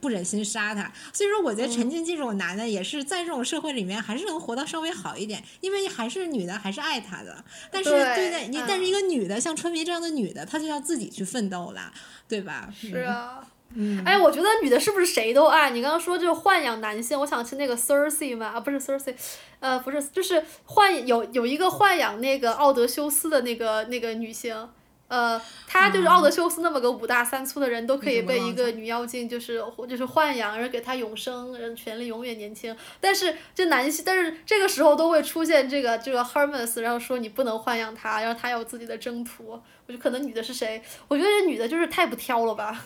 [0.00, 0.90] 不忍心杀他。
[1.12, 7.44] 所以说，我觉得陈静姬这种男的，也是在这种社会里面，还是能活得稍微好一点，因为还是女的，还是爱他的。
[7.70, 11.92] 但是对待你，但是一个女的，像春梅这样的女的，她就要自己去奋斗了，
[12.28, 12.68] 对吧？
[12.78, 13.46] 是啊。
[13.74, 14.02] 嗯。
[14.04, 15.70] 哎，我觉得女的是不是谁都爱？
[15.70, 19.14] 你刚刚说就是豢养男性，我想起那个 Cersei 嘛，啊，不是 Cersei，
[19.60, 24.68] 呃，不是，就是豢有有一个豢养那个奥德修斯的那个那个女性。
[25.08, 32.74] 呃，他就是奥德修斯那么个五大三粗的人，都可以被一个女妖精就是就是豢养，然后给他永生，人权利永远年轻。
[33.00, 39.50] 但是这男性，但是这个时候都会出现这个这个 Hermes，然后说你不能豢养他，然后他有自己的征途。
[39.86, 40.82] 我觉得可能女的是谁？
[41.06, 42.84] 我觉得这女的就是太不挑了吧。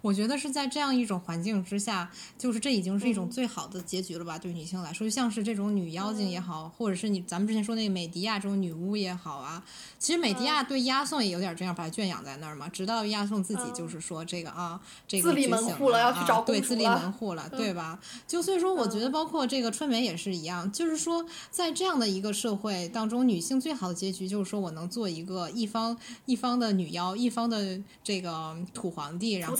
[0.00, 4.38] 我觉得是在这样一种环境之下，就是这已经是一种最好的结局了吧？
[4.38, 9.62] 对女性来说，就像是这种女妖精也好，或者是你咱们之前说那个美迪亚这种女巫也好啊。
[9.98, 12.68] 其实美迪亚对押送也有点这样，把她圈养在那儿嘛。
[12.68, 17.98] 直到押送自己就是说这个啊，这个自立门户了啊，对自立门户了，对吧？
[18.26, 25.96] 就所以说，我觉得包括这个春梅也是一样，就是说在这样的一个社会当中，女性最好的结局就是说我能做一个一方
[26.26, 29.56] 一方的女妖，一方的这个土皇帝，然后。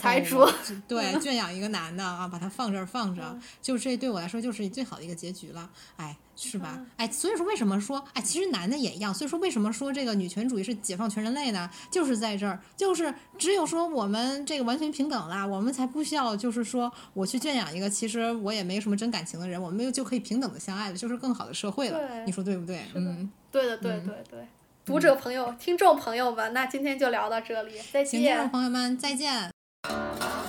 [0.87, 6.79] 对，圈养一个男的啊，把他放这儿放着，就这对我来说就是最好的一个结局了，哎，是吧？
[6.97, 9.13] 哎，所以说为什么说，哎，其实男的也一样。
[9.13, 11.69] 所以说为什么说这个女权主义是解放全人类呢？
[11.91, 21.99] 就是在这儿，就是只有说我们这个完全平等了，我们才不需要就是说我去圈养一个其实我也没什么真感情的人，我们就可以平等的相爱了，就是更好的社会了。
[22.25, 22.81] 你说对不对？
[22.93, 24.47] 嗯，对的，对对对。
[24.85, 28.21] 读者朋友、听众朋友们，那今天就聊到这里，再见。
[28.21, 29.52] 听众朋友们，再见。
[29.83, 30.42] Thank you.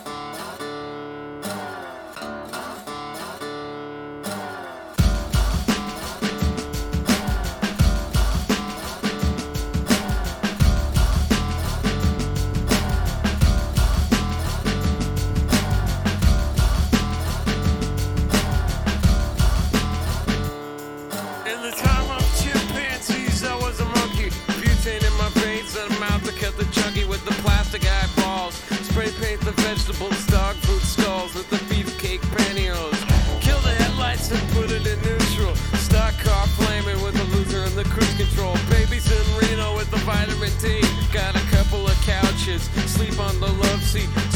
[43.18, 44.33] on the love seat.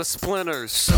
[0.00, 0.90] the splinters.